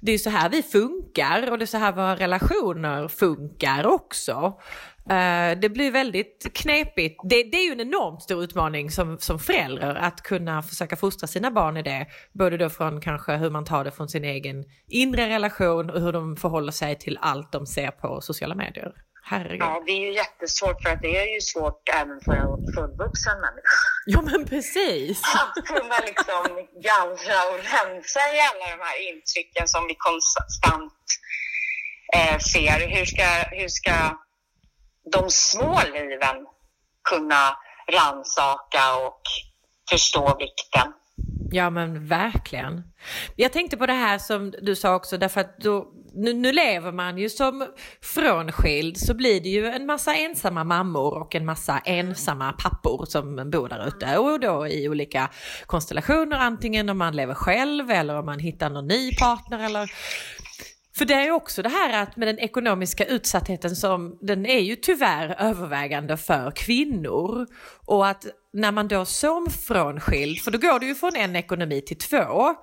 det 0.00 0.12
är 0.12 0.18
så 0.18 0.30
här 0.30 0.48
vi 0.48 0.62
funkar 0.62 1.50
och 1.50 1.58
det 1.58 1.64
är 1.64 1.66
så 1.66 1.78
här 1.78 1.92
våra 1.92 2.16
relationer 2.16 3.08
funkar 3.08 3.86
också. 3.86 4.52
Uh, 5.10 5.60
det 5.60 5.68
blir 5.68 5.90
väldigt 5.90 6.50
knepigt. 6.54 7.20
Det, 7.24 7.42
det, 7.42 7.56
är 7.56 7.66
ju 7.66 7.72
en 7.72 7.80
enormt 7.80 8.22
stor 8.22 8.44
utmaning 8.44 8.90
som, 8.90 9.18
som 9.18 9.38
förälder 9.38 9.94
att 9.94 10.22
kunna 10.22 10.62
försöka 10.62 10.96
fostra 10.96 11.26
sina 11.26 11.50
barn 11.50 11.76
i 11.76 11.82
det. 11.82 12.06
Både 12.32 12.56
då 12.56 12.70
från 12.70 13.00
kanske 13.00 13.36
hur 13.36 13.50
man 13.50 13.64
tar 13.64 13.84
det 13.84 13.90
från 13.90 14.08
sin 14.08 14.24
egen 14.24 14.64
inre 14.88 15.28
relation 15.28 15.90
och 15.90 16.00
hur 16.00 16.12
de 16.12 16.36
förhåller 16.36 16.72
sig 16.72 16.98
till 16.98 17.18
allt 17.20 17.52
de 17.52 17.66
ser 17.66 17.90
på 17.90 18.20
sociala 18.20 18.54
medier. 18.54 18.92
Herregud. 19.28 19.60
Ja, 19.60 19.82
det 19.86 19.92
är 19.92 20.00
ju 20.00 20.12
jättesvårt 20.14 20.82
för 20.82 20.90
att 20.90 21.02
det 21.02 21.16
är 21.16 21.34
ju 21.34 21.40
svårt 21.40 21.82
även 22.00 22.20
för 22.20 22.32
en 22.32 22.74
fullvuxen 22.74 23.40
människa. 23.46 23.78
Ja, 24.06 24.22
men 24.22 24.44
precis. 24.44 25.22
Att 25.42 25.64
kunna 25.66 25.98
liksom 26.10 26.44
gallra 26.88 27.38
och 27.50 27.58
rensa 27.74 28.20
i 28.34 28.38
alla 28.48 28.66
de 28.74 28.80
här 28.88 28.98
intrycken 29.12 29.68
som 29.68 29.86
vi 29.88 29.94
konstant 30.08 31.04
eh, 32.16 32.38
ser. 32.38 32.78
Hur 32.94 33.04
ska, 33.04 33.28
hur 33.60 33.68
ska 33.68 33.94
de 35.12 35.30
små 35.30 35.80
liven 35.94 36.46
kunna 37.10 37.56
ransaka 37.92 39.06
och 39.06 39.20
förstå 39.90 40.36
vikten? 40.38 40.92
Ja 41.50 41.70
men 41.70 42.06
verkligen. 42.06 42.82
Jag 43.36 43.52
tänkte 43.52 43.76
på 43.76 43.86
det 43.86 43.92
här 43.92 44.18
som 44.18 44.54
du 44.62 44.76
sa 44.76 44.94
också 44.94 45.18
därför 45.18 45.40
att 45.40 45.58
då, 45.58 45.88
nu, 46.14 46.32
nu, 46.32 46.52
lever 46.52 46.92
man 46.92 47.18
ju 47.18 47.28
som 47.28 47.66
frånskild 48.02 48.98
så 48.98 49.14
blir 49.14 49.40
det 49.40 49.48
ju 49.48 49.66
en 49.66 49.86
massa 49.86 50.14
ensamma 50.14 50.64
mammor 50.64 51.18
och 51.18 51.34
en 51.34 51.44
massa 51.44 51.78
ensamma 51.78 52.52
pappor 52.52 53.04
som 53.08 53.50
bor 53.50 53.68
där 53.68 53.88
ute 53.88 54.18
och 54.18 54.40
då 54.40 54.66
i 54.66 54.88
olika 54.88 55.30
konstellationer 55.66 56.38
antingen 56.38 56.88
om 56.88 56.98
man 56.98 57.16
lever 57.16 57.34
själv 57.34 57.90
eller 57.90 58.18
om 58.18 58.26
man 58.26 58.38
hittar 58.38 58.70
någon 58.70 58.86
ny 58.86 59.14
partner 59.14 59.64
eller 59.64 59.90
för 60.98 61.04
det 61.04 61.14
är 61.14 61.30
också 61.30 61.62
det 61.62 61.68
här 61.68 62.02
att 62.02 62.16
med 62.16 62.28
den 62.28 62.38
ekonomiska 62.38 63.04
utsattheten 63.04 63.76
som 63.76 64.18
den 64.20 64.46
är 64.46 64.60
ju 64.60 64.76
tyvärr 64.76 65.36
övervägande 65.38 66.16
för 66.16 66.50
kvinnor. 66.50 67.46
Och 67.86 68.06
att 68.06 68.26
när 68.52 68.72
man 68.72 68.88
då 68.88 69.04
som 69.04 69.46
frånskild, 69.50 70.38
för 70.38 70.50
då 70.50 70.58
går 70.58 70.80
det 70.80 70.86
ju 70.86 70.94
från 70.94 71.16
en 71.16 71.36
ekonomi 71.36 71.80
till 71.80 71.98
två. 71.98 72.54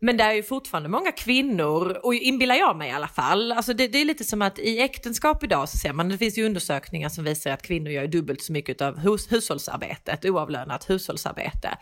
Men 0.00 0.16
det 0.16 0.24
är 0.24 0.32
ju 0.32 0.42
fortfarande 0.42 0.88
många 0.88 1.12
kvinnor, 1.12 2.00
och 2.02 2.14
inbillar 2.14 2.54
jag 2.54 2.76
mig 2.76 2.88
i 2.88 2.92
alla 2.92 3.08
fall, 3.08 3.52
alltså 3.52 3.72
det, 3.72 3.88
det, 3.88 3.98
är 3.98 4.04
lite 4.04 4.24
som 4.24 4.42
att 4.42 4.58
i 4.58 4.80
äktenskap 4.80 5.44
idag 5.44 5.68
så 5.68 5.78
ser 5.78 5.92
man, 5.92 6.08
det 6.08 6.18
finns 6.18 6.38
ju 6.38 6.46
undersökningar 6.46 7.08
som 7.08 7.24
visar 7.24 7.50
att 7.50 7.62
kvinnor 7.62 7.90
gör 7.90 8.06
dubbelt 8.06 8.42
så 8.42 8.52
mycket 8.52 8.80
av 8.80 8.98
hus, 8.98 9.32
hushållsarbetet, 9.32 10.24
oavlönat 10.24 10.90
hushållsarbete. 10.90 11.78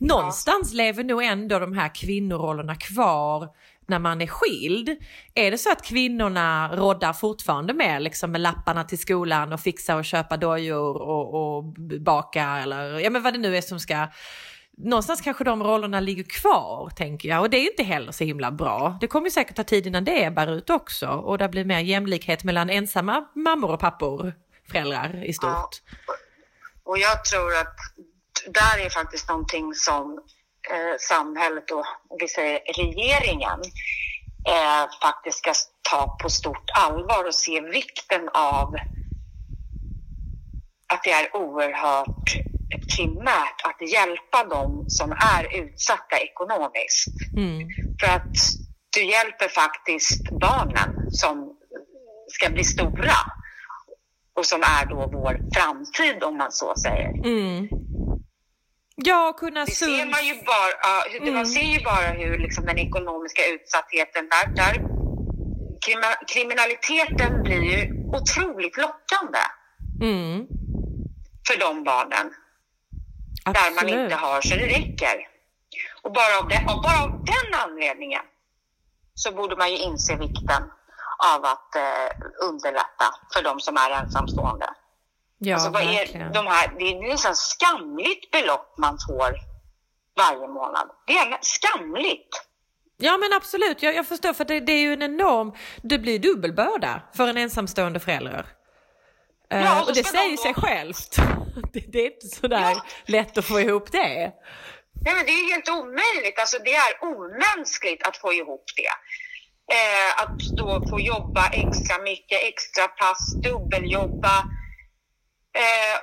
Någonstans 0.00 0.74
lever 0.74 1.04
nog 1.04 1.22
ändå 1.22 1.58
de 1.58 1.72
här 1.72 1.94
kvinnorollerna 1.94 2.74
kvar 2.74 3.48
när 3.88 3.98
man 3.98 4.20
är 4.20 4.26
skild. 4.26 4.96
Är 5.34 5.50
det 5.50 5.58
så 5.58 5.72
att 5.72 5.84
kvinnorna 5.84 6.76
roddar 6.76 7.12
fortfarande 7.12 7.74
med, 7.74 8.02
liksom 8.02 8.32
med 8.32 8.40
lapparna 8.40 8.84
till 8.84 8.98
skolan 8.98 9.52
och 9.52 9.60
fixa 9.60 9.96
och 9.96 10.04
köpa 10.04 10.36
dojor 10.36 11.02
och, 11.02 11.56
och 11.56 11.64
baka 12.00 12.42
eller 12.42 12.98
ja 12.98 13.10
men 13.10 13.22
vad 13.22 13.32
det 13.32 13.38
nu 13.38 13.56
är 13.56 13.60
som 13.60 13.80
ska 13.80 14.08
någonstans 14.82 15.20
kanske 15.20 15.44
de 15.44 15.62
rollerna 15.62 16.00
ligger 16.00 16.22
kvar, 16.22 16.90
tänker 16.96 17.28
jag. 17.28 17.40
Och 17.40 17.50
det 17.50 17.56
är 17.56 17.70
inte 17.70 17.82
heller 17.82 18.12
så 18.12 18.24
himla 18.24 18.50
bra. 18.50 18.98
Det 19.00 19.06
kommer 19.06 19.30
säkert 19.30 19.56
ta 19.56 19.64
tid 19.64 19.86
innan 19.86 20.04
det 20.04 20.24
ebbar 20.24 20.46
ut 20.46 20.70
också. 20.70 21.06
Och 21.06 21.38
det 21.38 21.48
blir 21.48 21.64
mer 21.64 21.80
jämlikhet 21.80 22.44
mellan 22.44 22.70
ensamma 22.70 23.28
mammor 23.34 23.70
och 23.70 23.80
pappor, 23.80 24.34
föräldrar 24.70 25.24
i 25.24 25.32
stort. 25.32 25.50
Ja. 25.50 26.14
Och 26.84 26.98
jag 26.98 27.24
tror 27.24 27.56
att 27.56 27.76
där 28.46 28.86
är 28.86 28.90
faktiskt 28.90 29.28
någonting 29.28 29.74
som 29.74 30.20
eh, 30.72 30.96
samhället 30.98 31.70
och, 31.70 31.84
vi 32.20 32.28
säger 32.28 32.60
regeringen 32.76 33.60
eh, 34.48 34.84
faktiskt 35.02 35.38
ska 35.38 35.52
ta 35.90 36.16
på 36.22 36.30
stort 36.30 36.70
allvar 36.74 37.24
och 37.26 37.34
se 37.34 37.60
vikten 37.60 38.28
av 38.34 38.74
att 40.92 41.02
det 41.04 41.10
är 41.10 41.36
oerhört 41.36 42.28
primärt 42.96 43.60
att 43.64 43.90
hjälpa 43.92 44.44
dem 44.44 44.84
som 44.88 45.12
är 45.12 45.62
utsatta 45.62 46.16
ekonomiskt. 46.18 47.14
Mm. 47.36 47.68
För 48.00 48.06
att 48.16 48.36
du 48.96 49.04
hjälper 49.04 49.48
faktiskt 49.48 50.30
barnen 50.30 51.10
som 51.10 51.56
ska 52.28 52.50
bli 52.50 52.64
stora 52.64 53.20
och 54.34 54.46
som 54.46 54.62
är 54.62 54.86
då 54.86 55.10
vår 55.12 55.40
framtid 55.54 56.22
om 56.22 56.36
man 56.36 56.52
så 56.52 56.74
säger. 56.76 57.26
Mm. 57.26 57.68
Ja, 59.04 59.32
kunna 59.38 59.64
det 59.64 59.70
ser 59.70 60.06
man 60.06 60.24
ju 60.26 60.34
bara, 60.34 60.72
uh, 61.08 61.16
mm. 61.16 61.34
Man 61.34 61.46
ser 61.46 61.60
ju 61.60 61.84
bara 61.84 62.06
hur 62.06 62.38
liksom, 62.38 62.66
den 62.66 62.78
ekonomiska 62.78 63.42
utsattheten, 63.46 64.28
där, 64.28 64.46
där 64.56 64.74
kriminaliteten 66.26 67.42
blir 67.42 67.62
ju 67.62 67.80
otroligt 68.12 68.76
lockande 68.76 69.38
mm. 70.02 70.46
för 71.48 71.60
de 71.60 71.84
barnen. 71.84 72.34
Absolut. 73.44 73.54
Där 73.54 73.70
man 73.74 74.02
inte 74.02 74.14
har 74.16 74.40
så 74.40 74.54
det 74.54 74.66
räcker. 74.66 75.28
Och 76.02 76.12
bara 76.12 76.38
av, 76.38 76.48
det, 76.48 76.74
och 76.74 76.82
bara 76.82 77.02
av 77.02 77.24
den 77.24 77.60
anledningen 77.64 78.22
så 79.14 79.32
borde 79.32 79.56
man 79.56 79.70
ju 79.70 79.76
inse 79.76 80.16
vikten 80.16 80.62
av 81.34 81.44
att 81.44 81.74
eh, 81.76 82.08
underlätta 82.48 83.06
för 83.34 83.42
de 83.42 83.60
som 83.60 83.76
är 83.76 83.90
ensamstående. 83.90 84.66
Ja, 85.42 85.54
alltså, 85.54 85.70
vad 85.70 85.82
är 85.82 86.32
de 86.32 86.46
här, 86.46 86.74
det 86.78 86.84
är 86.84 87.08
nästan 87.08 87.34
skamligt 87.36 88.30
belopp 88.30 88.74
man 88.78 88.98
får 89.08 89.34
varje 90.16 90.48
månad. 90.48 90.90
Det 91.06 91.12
är 91.12 91.38
skamligt. 91.40 92.46
Ja 92.96 93.16
men 93.16 93.32
absolut, 93.32 93.82
jag, 93.82 93.94
jag 93.94 94.06
förstår 94.06 94.32
för 94.32 94.44
det, 94.44 94.60
det, 94.60 94.72
är 94.72 94.80
ju 94.80 94.92
en 94.92 95.02
enorm, 95.02 95.52
det 95.82 95.98
blir 95.98 96.18
dubbelbörda 96.18 97.02
för 97.14 97.28
en 97.28 97.36
ensamstående 97.36 98.00
förälder. 98.00 98.46
Eh, 99.50 99.62
ja, 99.64 99.82
och, 99.82 99.88
och 99.88 99.94
det 99.94 100.04
säger 100.04 100.30
de... 100.30 100.36
sig 100.36 100.54
självt. 100.54 101.16
Det, 101.72 101.80
det, 101.92 101.98
är 101.98 102.14
inte 102.14 102.26
sådär 102.26 102.70
ja. 102.70 102.84
lätt 103.06 103.38
att 103.38 103.44
få 103.44 103.60
ihop 103.60 103.92
det. 103.92 104.32
Nej 105.04 105.14
men 105.14 105.26
det 105.26 105.32
är 105.32 105.52
helt 105.52 105.68
omöjligt, 105.68 106.38
alltså 106.38 106.58
det 106.64 106.74
är 106.74 106.92
omänskligt 107.02 108.06
att 108.06 108.16
få 108.16 108.32
ihop 108.32 108.64
det. 108.76 108.92
Eh, 109.76 110.22
att 110.22 110.38
då 110.56 110.88
få 110.90 111.00
jobba 111.00 111.48
extra 111.48 111.98
mycket, 111.98 112.38
extra 112.42 112.88
pass, 112.88 113.34
dubbeljobba 113.42 114.44
eh, 115.54 115.96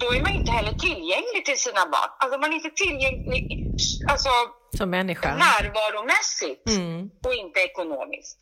då 0.00 0.06
är 0.14 0.20
man 0.22 0.32
inte 0.32 0.52
heller 0.52 0.72
tillgänglig 0.72 1.44
till 1.44 1.58
sina 1.58 1.86
barn. 1.94 2.10
Alltså 2.18 2.38
man 2.38 2.50
är 2.50 2.54
inte 2.54 2.70
tillgänglig 2.70 3.42
alltså, 4.10 4.30
som 4.76 4.90
människa. 4.90 5.28
närvaromässigt 5.34 6.68
mm. 6.68 7.10
och 7.26 7.34
inte 7.34 7.60
ekonomiskt. 7.60 8.38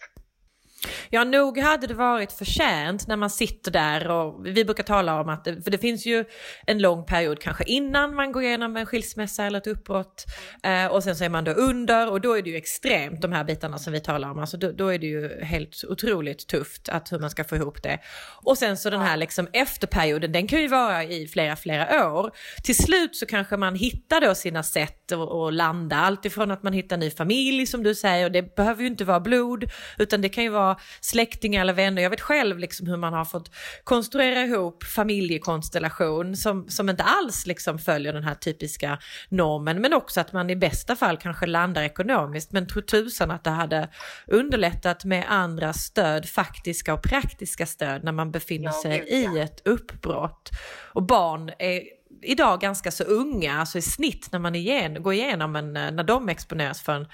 Ja, 1.11 1.25
nog 1.25 1.59
hade 1.59 1.87
det 1.87 1.95
varit 1.95 2.33
förtjänt 2.33 3.07
när 3.07 3.17
man 3.17 3.31
sitter 3.31 3.71
där 3.71 4.11
och 4.11 4.47
vi 4.47 4.65
brukar 4.65 4.83
tala 4.83 5.21
om 5.21 5.29
att, 5.29 5.45
för 5.45 5.71
det 5.71 5.79
finns 5.79 6.07
ju 6.07 6.25
en 6.67 6.79
lång 6.79 7.05
period 7.05 7.41
kanske 7.41 7.65
innan 7.65 8.15
man 8.15 8.33
går 8.33 8.43
igenom 8.43 8.77
en 8.77 8.87
skilsmässa 8.87 9.45
eller 9.45 9.59
ett 9.59 9.67
uppbrott 9.67 10.25
eh, 10.63 10.87
och 10.87 11.03
sen 11.03 11.17
så 11.17 11.25
är 11.25 11.29
man 11.29 11.45
då 11.45 11.53
under 11.53 12.11
och 12.11 12.21
då 12.21 12.39
är 12.39 12.43
det 12.43 12.51
ju 12.51 12.57
extremt 12.57 13.23
de 13.23 13.33
här 13.33 13.45
bitarna 13.45 13.79
som 13.79 13.93
vi 13.93 14.01
talar 14.01 14.31
om, 14.31 14.39
alltså 14.39 14.57
då, 14.57 14.73
då, 14.73 14.89
är 14.89 14.99
det 14.99 15.07
ju 15.07 15.45
helt 15.45 15.85
otroligt 15.89 16.47
tufft 16.47 16.89
att 16.89 17.13
hur 17.13 17.19
man 17.19 17.31
ska 17.31 17.45
få 17.45 17.57
ihop 17.57 17.83
det. 17.83 17.99
Och 18.43 18.59
sen 18.59 18.77
så 18.77 18.91
den 18.91 19.01
här 19.01 19.17
liksom 19.17 19.49
efterperioden, 19.53 20.33
den 20.33 20.47
kan 20.47 20.61
ju 20.61 20.69
vara 20.69 21.05
i 21.05 21.29
flera, 21.29 21.57
flera 21.57 22.13
år. 22.13 22.31
Till 22.65 22.77
slut 22.77 23.17
så 23.17 23.27
kanske 23.27 23.57
man 23.57 23.75
hittar 23.75 24.21
då 24.21 24.35
sina 24.35 24.63
sätt 24.63 25.13
att 25.13 25.55
landa, 25.55 25.97
alltifrån 25.97 26.51
att 26.51 26.63
man 26.63 26.73
hittar 26.73 26.97
ny 26.97 27.11
familj 27.11 27.67
som 27.67 27.83
du 27.83 27.95
säger, 27.95 28.25
och 28.25 28.33
det 28.33 28.57
behöver 28.57 28.83
ju 28.83 28.89
inte 28.89 29.05
vara 29.05 29.21
blod, 29.21 29.65
utan 29.99 30.21
det 30.21 30.29
kan 30.29 30.45
ju 30.45 30.51
vara 30.51 30.66
släktingar 31.01 31.61
eller 31.61 31.73
vänner. 31.73 32.03
Jag 32.03 32.11
vet 32.11 32.21
själv 32.21 32.59
liksom 32.59 32.87
hur 32.87 32.97
man 32.97 33.13
har 33.13 33.25
fått 33.25 33.51
konstruera 33.85 34.43
ihop 34.43 34.85
familjekonstellation 34.85 36.37
som, 36.37 36.69
som 36.69 36.89
inte 36.89 37.03
alls 37.03 37.47
liksom 37.47 37.79
följer 37.79 38.13
den 38.13 38.25
här 38.25 38.35
typiska 38.35 38.99
normen. 39.29 39.81
Men 39.81 39.93
också 39.93 40.21
att 40.21 40.33
man 40.33 40.51
i 40.51 40.57
bästa 40.57 40.97
fall 40.97 41.17
kanske 41.17 41.47
landar 41.47 41.83
ekonomiskt. 41.83 42.53
Men 42.53 42.67
tro 42.67 42.83
tusan 42.83 43.31
att 43.31 43.45
det 43.45 43.51
hade 43.51 43.89
underlättat 44.27 45.05
med 45.05 45.25
andra 45.29 45.73
stöd, 45.73 46.27
faktiska 46.29 46.95
och 46.95 47.03
praktiska 47.03 47.67
stöd 47.67 48.05
när 48.05 48.13
man 48.13 48.31
befinner 48.31 48.71
sig 48.71 49.05
i 49.09 49.39
ett 49.39 49.67
uppbrott. 49.67 50.51
Och 50.93 51.03
barn 51.03 51.51
är 51.59 51.96
idag 52.23 52.61
ganska 52.61 52.91
så 52.91 53.05
unga, 53.05 53.61
alltså 53.61 53.79
i 53.79 53.83
snitt 53.83 54.29
när 54.33 54.39
man 54.39 54.55
igen, 54.55 55.03
går 55.03 55.15
igenom 55.15 55.57
en, 55.57 55.77
eh, 55.77 55.91
när 55.91 56.05
de 56.05 56.29
exponeras 56.29 56.83
för 56.83 56.93
en, 56.93 57.07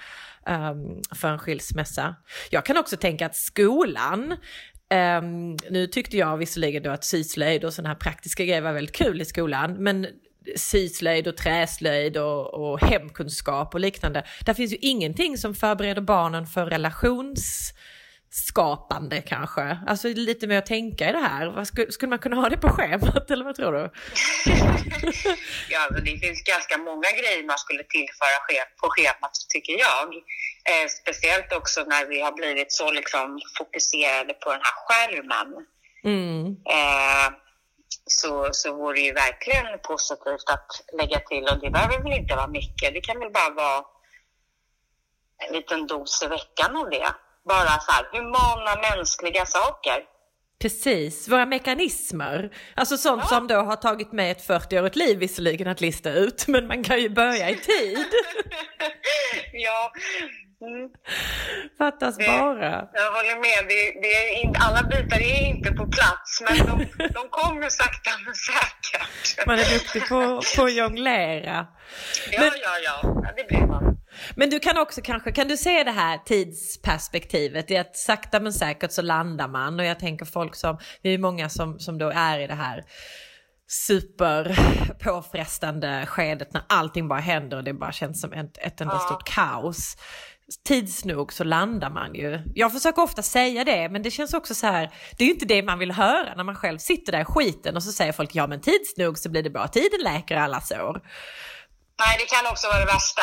um, 0.47 1.01
för 1.15 1.27
en 1.27 1.39
skilsmässa. 1.39 2.15
Jag 2.49 2.65
kan 2.65 2.77
också 2.77 2.97
tänka 2.97 3.25
att 3.25 3.35
skolan, 3.35 4.37
um, 5.19 5.57
nu 5.69 5.87
tyckte 5.87 6.17
jag 6.17 6.37
visserligen 6.37 6.83
då 6.83 6.89
att 6.89 7.03
syslöjd 7.03 7.65
och 7.65 7.73
sådana 7.73 7.89
här 7.89 7.95
praktiska 7.95 8.45
grejer 8.45 8.61
var 8.61 8.73
väldigt 8.73 8.95
kul 8.95 9.21
i 9.21 9.25
skolan, 9.25 9.73
men 9.83 10.07
syslöjd 10.55 11.27
och 11.27 11.37
träslöjd 11.37 12.17
och, 12.17 12.53
och 12.53 12.79
hemkunskap 12.81 13.73
och 13.73 13.79
liknande. 13.79 14.23
Där 14.45 14.53
finns 14.53 14.73
ju 14.73 14.77
ingenting 14.81 15.37
som 15.37 15.55
förbereder 15.55 16.01
barnen 16.01 16.47
för 16.47 16.65
relations 16.65 17.73
skapande 18.33 19.21
kanske? 19.21 19.77
Alltså 19.87 20.07
lite 20.07 20.47
mer 20.47 20.57
att 20.57 20.65
tänka 20.65 21.09
i 21.09 21.11
det 21.11 21.17
här. 21.17 21.63
Skulle, 21.63 21.91
skulle 21.91 22.09
man 22.09 22.19
kunna 22.19 22.35
ha 22.35 22.49
det 22.49 22.57
på 22.57 22.69
schemat 22.69 23.31
eller 23.31 23.45
vad 23.45 23.55
tror 23.55 23.71
du? 23.71 23.79
ja, 25.69 25.89
det 25.89 26.17
finns 26.17 26.43
ganska 26.43 26.77
många 26.77 27.09
grejer 27.19 27.43
man 27.43 27.57
skulle 27.57 27.83
tillföra 27.83 28.37
på 28.81 28.87
schemat 28.89 29.35
tycker 29.49 29.73
jag. 29.73 30.07
Eh, 30.69 30.87
speciellt 31.01 31.53
också 31.53 31.83
när 31.83 32.05
vi 32.05 32.21
har 32.21 32.31
blivit 32.31 32.71
så 32.71 32.91
liksom 32.91 33.39
fokuserade 33.57 34.33
på 34.33 34.51
den 34.51 34.61
här 34.67 34.75
skärmen. 34.85 35.65
Mm. 36.03 36.45
Eh, 36.77 37.33
så, 38.05 38.49
så 38.51 38.75
vore 38.75 38.95
det 38.95 39.01
ju 39.01 39.13
verkligen 39.13 39.79
positivt 39.83 40.49
att 40.49 40.69
lägga 40.99 41.19
till, 41.19 41.43
och 41.43 41.59
det 41.59 41.69
behöver 41.69 42.03
väl 42.03 42.19
inte 42.19 42.35
vara 42.35 42.47
mycket, 42.47 42.93
det 42.93 43.01
kan 43.01 43.19
väl 43.19 43.31
bara 43.31 43.49
vara 43.49 43.85
en 45.47 45.53
liten 45.53 45.87
dos 45.87 46.23
i 46.23 46.27
veckan 46.27 46.75
av 46.75 46.89
det. 46.89 47.07
Bara 47.49 47.79
så 47.79 47.91
här, 47.91 48.05
humana 48.11 48.95
mänskliga 48.95 49.45
saker. 49.45 50.03
Precis, 50.61 51.29
våra 51.29 51.45
mekanismer. 51.45 52.55
Alltså 52.75 52.97
sånt 52.97 53.21
ja. 53.23 53.27
som 53.27 53.47
då 53.47 53.55
har 53.55 53.75
tagit 53.75 54.11
mig 54.11 54.31
ett 54.31 54.47
40-årigt 54.47 54.97
liv 54.97 55.19
visserligen 55.19 55.67
att 55.67 55.81
lista 55.81 56.11
ut, 56.11 56.45
men 56.47 56.67
man 56.67 56.83
kan 56.83 57.01
ju 57.01 57.09
börja 57.09 57.49
i 57.49 57.55
tid. 57.55 58.05
ja, 59.53 59.91
Mm. 60.67 60.89
Fattas 61.77 62.17
det, 62.17 62.27
bara. 62.27 62.87
Jag 62.93 63.11
håller 63.11 63.35
med. 63.35 63.69
Det, 63.69 64.01
det 64.01 64.13
är 64.15 64.43
in, 64.43 64.55
alla 64.59 64.83
bitar 64.83 65.17
är 65.17 65.47
inte 65.47 65.71
på 65.71 65.87
plats, 65.87 66.41
men 66.41 66.57
de, 66.57 66.85
de 67.13 67.29
kommer 67.29 67.69
sakta 67.69 68.11
men 68.25 68.33
säkert. 68.35 69.47
Man 69.47 69.59
är 69.59 69.73
duktig 69.73 70.07
på, 70.07 70.41
att 70.63 70.73
jonglera. 70.73 71.67
Ja, 72.31 72.39
men, 72.39 72.51
ja, 72.61 72.77
ja. 72.83 73.23
Det 73.37 73.47
blir 73.47 73.67
man. 73.67 73.92
Men 74.35 74.49
du 74.49 74.59
kan 74.59 74.77
också 74.77 75.01
kanske, 75.01 75.31
kan 75.31 75.47
du 75.47 75.57
se 75.57 75.83
det 75.83 75.91
här 75.91 76.17
tidsperspektivet 76.17 77.71
i 77.71 77.77
att 77.77 77.97
sakta 77.97 78.39
men 78.39 78.53
säkert 78.53 78.91
så 78.91 79.01
landar 79.01 79.47
man 79.47 79.79
och 79.79 79.85
jag 79.85 79.99
tänker 79.99 80.25
folk 80.25 80.55
som, 80.55 80.77
det 81.01 81.09
är 81.09 81.17
många 81.17 81.49
som, 81.49 81.79
som 81.79 81.97
då 81.97 82.09
är 82.09 82.39
i 82.39 82.47
det 82.47 82.55
här 82.55 82.83
super 83.67 84.55
påfrestande 85.03 86.05
skedet 86.05 86.53
när 86.53 86.63
allting 86.69 87.07
bara 87.07 87.19
händer 87.19 87.57
och 87.57 87.63
det 87.63 87.73
bara 87.73 87.91
känns 87.91 88.21
som 88.21 88.33
ett, 88.33 88.57
ett 88.57 88.81
enda 88.81 88.93
ja. 88.93 88.99
stort 88.99 89.23
kaos 89.23 89.97
tids 90.65 91.05
nog 91.05 91.33
så 91.33 91.43
landar 91.43 91.89
man 91.89 92.15
ju. 92.15 92.39
Jag 92.55 92.73
försöker 92.73 93.01
ofta 93.01 93.21
säga 93.23 93.63
det 93.63 93.89
men 93.89 94.03
det 94.03 94.11
känns 94.11 94.33
också 94.33 94.55
så 94.55 94.67
här, 94.67 94.91
det 95.17 95.23
är 95.23 95.25
ju 95.25 95.33
inte 95.33 95.45
det 95.45 95.63
man 95.63 95.79
vill 95.79 95.91
höra 95.91 96.35
när 96.35 96.43
man 96.43 96.55
själv 96.55 96.77
sitter 96.77 97.11
där 97.11 97.21
i 97.21 97.25
skiten 97.25 97.75
och 97.75 97.83
så 97.83 97.91
säger 97.91 98.11
folk 98.11 98.35
ja 98.35 98.47
men 98.47 98.61
tids 98.61 98.97
nog 98.97 99.17
så 99.17 99.29
blir 99.29 99.43
det 99.43 99.49
bra, 99.49 99.67
tiden 99.67 99.99
läker 100.03 100.35
alla 100.35 100.61
sår. 100.61 101.01
Nej 101.99 102.17
det 102.19 102.25
kan 102.25 102.51
också 102.51 102.67
vara 102.67 102.79
det 102.79 102.85
värsta. 102.85 103.21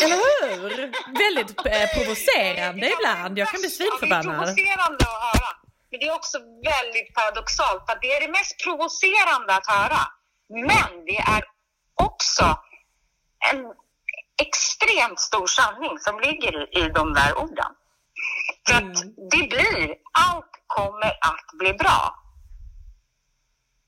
Eller 0.00 0.16
hur? 0.16 0.92
Väldigt 1.24 1.66
eh, 1.66 1.86
provocerande 1.96 2.92
ibland, 2.94 3.38
jag 3.38 3.48
kan 3.48 3.60
bli 3.60 3.70
svinförbannad. 3.70 4.24
Ja, 4.26 4.54
det 4.54 4.62
är 4.62 4.76
provocerande 4.76 5.04
att 5.04 5.22
höra. 5.28 5.50
Men 5.90 6.00
det 6.00 6.06
är 6.06 6.14
också 6.14 6.38
väldigt 6.72 7.14
paradoxalt 7.14 7.82
för 7.86 7.98
det 8.02 8.12
är 8.16 8.20
det 8.26 8.32
mest 8.38 8.64
provocerande 8.64 9.50
att 9.58 9.66
höra. 9.66 10.02
Men 10.48 11.04
det 11.06 11.18
är 11.18 11.44
också 11.94 12.46
en 13.50 13.60
extremt 14.42 15.20
stor 15.20 15.46
sanning 15.46 15.98
som 15.98 16.20
ligger 16.20 16.78
i, 16.78 16.88
de 16.88 17.14
där 17.14 17.38
orden. 17.38 17.72
För 18.66 18.78
mm. 18.78 18.90
att 18.92 18.98
det 19.30 19.48
blir, 19.48 19.94
allt 20.12 20.52
kommer 20.66 21.06
att 21.06 21.58
bli 21.58 21.72
bra. 21.72 22.18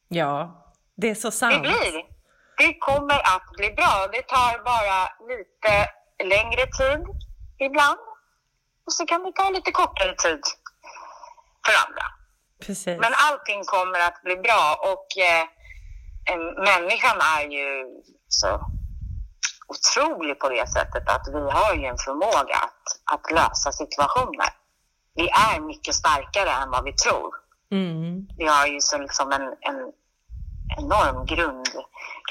Ja, 0.09 0.65
det 0.97 1.11
är 1.11 1.15
så 1.15 1.31
sant. 1.31 1.55
Det 1.55 1.61
blir. 1.61 2.14
Det 2.59 2.79
kommer 2.79 3.21
att 3.35 3.49
bli 3.57 3.71
bra. 3.71 4.09
Det 4.13 4.23
tar 4.23 4.65
bara 4.65 4.99
lite 5.33 5.73
längre 6.35 6.67
tid 6.81 7.03
ibland. 7.59 7.99
Och 8.87 8.93
så 8.93 9.07
kan 9.07 9.23
det 9.23 9.33
ta 9.33 9.51
lite 9.51 9.71
kortare 9.71 10.15
tid 10.15 10.43
för 11.67 11.75
andra. 11.87 12.07
Precis. 12.67 12.99
Men 13.01 13.13
allting 13.29 13.65
kommer 13.65 14.01
att 14.01 14.23
bli 14.23 14.37
bra 14.37 14.65
och 14.91 15.07
eh, 15.31 15.45
människan 16.57 17.19
är 17.39 17.45
ju 17.57 17.87
så 18.29 18.61
otrolig 19.69 20.39
på 20.39 20.49
det 20.49 20.67
sättet 20.69 21.09
att 21.09 21.29
vi 21.29 21.51
har 21.51 21.75
ju 21.75 21.85
en 21.85 21.99
förmåga 21.99 22.57
att, 22.67 22.83
att 23.15 23.31
lösa 23.31 23.73
situationer. 23.73 24.49
Vi 25.15 25.29
är 25.29 25.61
mycket 25.61 25.95
starkare 25.95 26.51
än 26.51 26.71
vad 26.71 26.85
vi 26.85 26.93
tror. 26.93 27.35
Mm. 27.71 28.29
Vi 28.39 28.47
har 28.47 28.67
ju 28.67 28.81
så 28.81 28.99
liksom 28.99 29.33
en, 29.33 29.43
en 29.43 29.93
enorm 30.79 31.27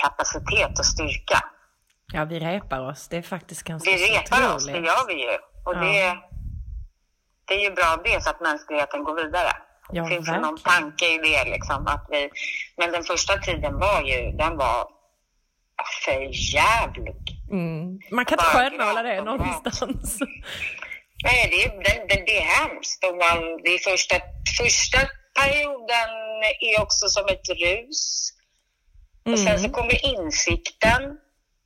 grundkapacitet 0.04 0.80
och 0.80 0.86
styrka. 0.86 1.44
Ja, 2.14 2.26
vi 2.26 2.40
repar 2.40 2.80
oss. 2.90 3.08
Det 3.08 3.18
är 3.18 3.22
faktiskt 3.22 3.64
ganska 3.64 3.92
Vi 3.92 3.98
repar 3.98 4.38
otroligt. 4.38 4.56
oss, 4.56 4.66
det 4.66 4.72
gör 4.72 5.08
vi 5.08 5.14
ju. 5.14 5.38
Och 5.66 5.76
ja. 5.76 5.80
det, 5.80 6.18
det 7.46 7.54
är 7.54 7.70
ju 7.70 7.72
bra 7.72 8.02
det 8.04 8.24
så 8.24 8.30
att 8.30 8.42
mänskligheten 8.42 9.04
går 9.04 9.16
vidare. 9.16 9.52
Ja, 9.92 10.04
det 10.04 10.10
finns 10.10 10.28
verkligen. 10.28 10.42
någon 10.42 10.58
tanke 10.58 11.06
i 11.06 11.18
det 11.18 11.44
liksom. 11.52 11.88
Att 11.88 12.06
vi, 12.10 12.30
men 12.78 12.92
den 12.92 13.04
första 13.04 13.38
tiden 13.38 13.80
var 13.80 14.02
ju, 14.02 14.32
den 14.32 14.58
var 14.58 14.88
för 16.06 16.22
jävlig. 16.56 17.16
Mm. 17.52 18.00
Man 18.12 18.26
kan 18.26 18.40
inte 18.40 18.46
skönmåla 18.46 19.04
det 19.04 19.22
någonstans. 19.22 20.20
Nej, 21.24 21.50
det, 21.52 21.84
det, 21.84 22.06
det, 22.10 22.24
det 22.26 22.38
är 22.38 22.46
hemskt. 22.46 23.04
Och 23.06 23.16
man, 23.18 23.62
det 23.64 23.84
första, 23.84 24.16
första 24.60 25.00
perioden 25.40 26.10
är 26.60 26.82
också 26.82 27.08
som 27.08 27.26
ett 27.28 27.50
rus. 27.50 28.34
Och 29.26 29.40
sen 29.40 29.60
så 29.60 29.66
mm. 29.66 29.72
kommer 29.72 30.06
insikten. 30.06 31.18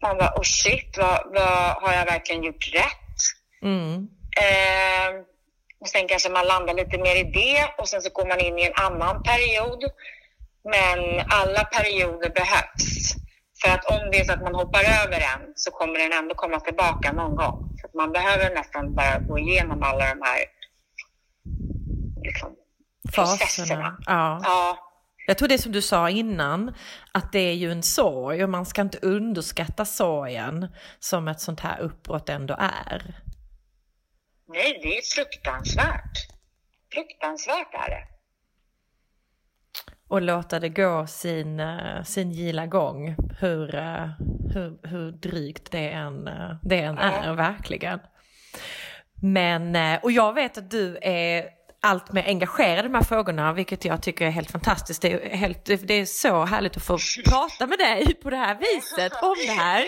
Man 0.02 0.18
bara, 0.18 0.34
oh 0.36 0.44
shit, 0.44 0.98
vad, 0.98 1.20
vad, 1.34 1.82
har 1.82 1.94
jag 1.94 2.06
verkligen 2.06 2.44
gjort 2.44 2.74
rätt? 2.74 3.18
Mm. 3.62 4.08
Eh, 4.46 5.10
och 5.80 5.88
sen 5.88 6.08
kanske 6.08 6.30
man 6.30 6.48
landar 6.48 6.74
lite 6.74 6.98
mer 6.98 7.16
i 7.16 7.24
det 7.24 7.74
och 7.78 7.88
sen 7.88 8.02
så 8.02 8.10
går 8.10 8.28
man 8.28 8.40
in 8.40 8.60
i 8.60 8.66
en 8.66 8.86
annan 8.86 9.24
period. 9.24 9.84
Men 10.64 11.00
alla 11.30 11.64
perioder 11.64 12.30
behövs. 12.30 13.16
För 13.62 13.70
att 13.70 13.86
om 13.86 14.12
det 14.12 14.20
är 14.20 14.24
så 14.26 14.34
att 14.34 14.42
man 14.42 14.56
hoppar 14.56 14.84
över 15.04 15.20
en 15.20 15.54
så 15.56 15.72
kommer 15.72 16.00
den 16.00 16.14
ändå 16.14 16.36
komma 16.36 16.60
tillbaka 16.60 17.12
någon 17.12 17.36
gång. 17.36 17.76
Så 17.82 17.88
att 17.88 17.94
man 17.94 18.12
behöver 18.12 18.56
nästan 18.56 18.96
bara 18.96 19.20
gå 19.20 19.40
igenom 19.40 19.84
alla 19.84 20.06
de 20.14 20.22
här 20.22 20.40
liksom, 22.24 22.56
processerna. 23.14 23.98
Ja. 24.06 24.42
ja. 24.44 24.87
Jag 25.30 25.38
tror 25.38 25.48
det 25.48 25.58
som 25.58 25.72
du 25.72 25.82
sa 25.82 26.10
innan, 26.10 26.74
att 27.12 27.32
det 27.32 27.40
är 27.40 27.54
ju 27.54 27.72
en 27.72 27.84
sorg 27.84 28.44
och 28.44 28.50
man 28.50 28.66
ska 28.66 28.82
inte 28.82 29.00
underskatta 29.02 29.86
sorgen 29.86 30.68
som 31.00 31.28
ett 31.28 31.40
sånt 31.40 31.60
här 31.60 31.80
uppbrott 31.80 32.30
ändå 32.30 32.56
är. 32.60 33.22
Nej, 34.48 34.80
det 34.84 34.98
är 34.98 35.16
fruktansvärt. 35.16 36.18
Fruktansvärt 36.94 37.74
är 37.74 37.90
det 37.90 38.18
och 40.08 40.22
låta 40.22 40.60
det 40.60 40.70
gå 40.70 41.08
sin, 41.08 41.60
eh, 41.60 42.04
sin 42.04 42.32
gila 42.32 42.66
gång, 42.66 43.16
hur, 43.40 43.76
eh, 43.76 44.10
hur, 44.54 44.88
hur 44.88 45.12
drygt 45.12 45.72
det 45.72 45.90
än, 45.90 46.28
eh, 46.28 46.56
det 46.64 46.80
än 46.80 46.98
är, 46.98 47.34
verkligen. 47.34 48.00
Men, 49.22 49.78
och 50.04 50.12
jag 50.12 50.34
vet 50.34 50.58
att 50.58 50.72
du 50.72 50.98
är 51.02 51.57
allt 51.82 52.12
mer 52.12 52.24
engagerad 52.28 52.80
i 52.80 52.88
de 52.88 52.94
här 52.94 53.04
frågorna, 53.04 53.54
vilket 53.54 53.86
jag 53.86 54.02
tycker 54.02 54.26
är 54.26 54.30
helt 54.30 54.52
fantastiskt. 54.52 55.02
Det 55.02 55.12
är, 55.12 55.38
helt, 55.38 55.66
det 55.66 55.94
är 55.94 56.06
så 56.06 56.46
härligt 56.46 56.78
att 56.78 56.84
få 56.84 56.98
prata 57.26 57.68
med 57.68 57.80
dig 57.80 58.14
på 58.14 58.30
det 58.30 58.38
här 58.38 58.58
viset 58.60 59.14
om 59.22 59.36
det 59.48 59.54
här. 59.54 59.86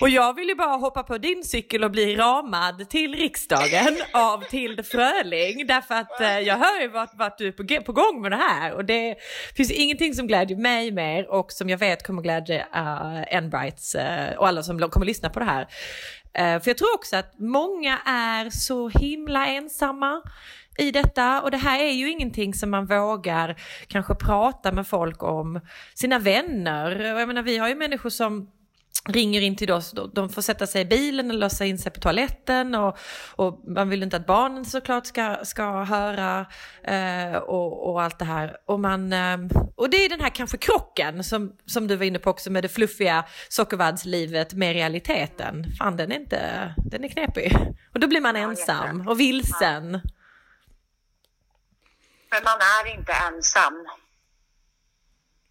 Och 0.00 0.08
jag 0.08 0.34
vill 0.36 0.48
ju 0.48 0.54
bara 0.54 0.76
hoppa 0.76 1.02
på 1.02 1.18
din 1.18 1.44
cykel 1.44 1.84
och 1.84 1.90
bli 1.90 2.16
ramad 2.16 2.90
till 2.90 3.14
riksdagen 3.14 3.96
av 4.12 4.44
Tilde 4.44 4.82
Fröling, 4.82 5.66
därför 5.66 5.94
att 5.94 6.20
eh, 6.20 6.38
jag 6.38 6.56
hör 6.56 6.80
ju 6.80 6.88
vart, 6.88 7.14
vart 7.14 7.38
du 7.38 7.48
är 7.48 7.52
på, 7.52 7.84
på 7.84 7.92
gång 7.92 8.22
med 8.22 8.32
det 8.32 8.36
här 8.36 8.72
och 8.72 8.84
det 8.84 9.16
finns 9.56 9.70
ingenting 9.70 10.14
som 10.14 10.26
glädjer 10.26 10.56
mig 10.56 10.90
mer 10.90 11.30
och 11.30 11.52
som 11.52 11.68
jag 11.68 11.78
vet 11.78 12.06
kommer 12.06 12.22
glädja 12.22 12.58
uh, 12.76 13.34
Enbrights 13.36 13.94
uh, 13.94 14.38
och 14.38 14.48
alla 14.48 14.62
som 14.62 14.90
kommer 14.90 15.06
lyssna 15.06 15.30
på 15.30 15.38
det 15.38 15.44
här. 15.44 15.68
Eh, 16.34 16.60
för 16.62 16.70
jag 16.70 16.78
tror 16.78 16.94
också 16.94 17.16
att 17.16 17.38
många 17.38 17.98
är 18.04 18.50
så 18.50 18.88
himla 18.88 19.46
ensamma 19.46 20.22
i 20.78 20.90
detta 20.90 21.42
och 21.42 21.50
det 21.50 21.56
här 21.56 21.78
är 21.78 21.92
ju 21.92 22.10
ingenting 22.10 22.54
som 22.54 22.70
man 22.70 22.86
vågar 22.86 23.56
kanske 23.86 24.14
prata 24.14 24.72
med 24.72 24.86
folk 24.86 25.22
om, 25.22 25.60
sina 25.94 26.18
vänner. 26.18 27.00
Jag 27.00 27.28
menar 27.28 27.42
vi 27.42 27.58
har 27.58 27.68
ju 27.68 27.74
människor 27.74 28.10
som 28.10 28.50
ringer 29.08 29.40
in 29.40 29.56
till 29.56 29.72
oss, 29.72 29.94
de 30.14 30.28
får 30.28 30.42
sätta 30.42 30.66
sig 30.66 30.82
i 30.82 30.84
bilen 30.84 31.30
och 31.30 31.36
låsa 31.36 31.64
in 31.64 31.78
sig 31.78 31.92
på 31.92 32.00
toaletten 32.00 32.74
och, 32.74 32.98
och 33.36 33.62
man 33.66 33.88
vill 33.88 34.02
inte 34.02 34.16
att 34.16 34.26
barnen 34.26 34.64
såklart 34.64 35.06
ska, 35.06 35.36
ska 35.44 35.82
höra 35.84 36.46
eh, 36.84 37.36
och, 37.36 37.90
och, 37.90 38.02
allt 38.02 38.18
det 38.18 38.24
här. 38.24 38.56
Och, 38.66 38.80
man, 38.80 39.12
eh, 39.12 39.38
och 39.76 39.90
det 39.90 40.04
är 40.04 40.08
den 40.08 40.20
här 40.20 40.30
kanske 40.30 40.56
krocken 40.56 41.24
som, 41.24 41.52
som 41.66 41.86
du 41.86 41.96
var 41.96 42.04
inne 42.04 42.18
på 42.18 42.30
också 42.30 42.50
med 42.50 42.64
det 42.64 42.68
fluffiga 42.68 43.24
sockervaddslivet 43.48 44.54
med 44.54 44.72
realiteten. 44.72 45.66
Fan 45.78 45.96
den 45.96 46.12
är 46.12 46.16
inte, 46.16 46.74
den 46.90 47.04
är 47.04 47.08
knepig. 47.08 47.56
Och 47.94 48.00
då 48.00 48.06
blir 48.06 48.20
man 48.20 48.36
ensam 48.36 49.08
och 49.08 49.20
vilsen. 49.20 50.00
Men 52.30 52.42
man 52.44 52.58
är 52.60 52.98
inte 52.98 53.12
ensam. 53.12 53.86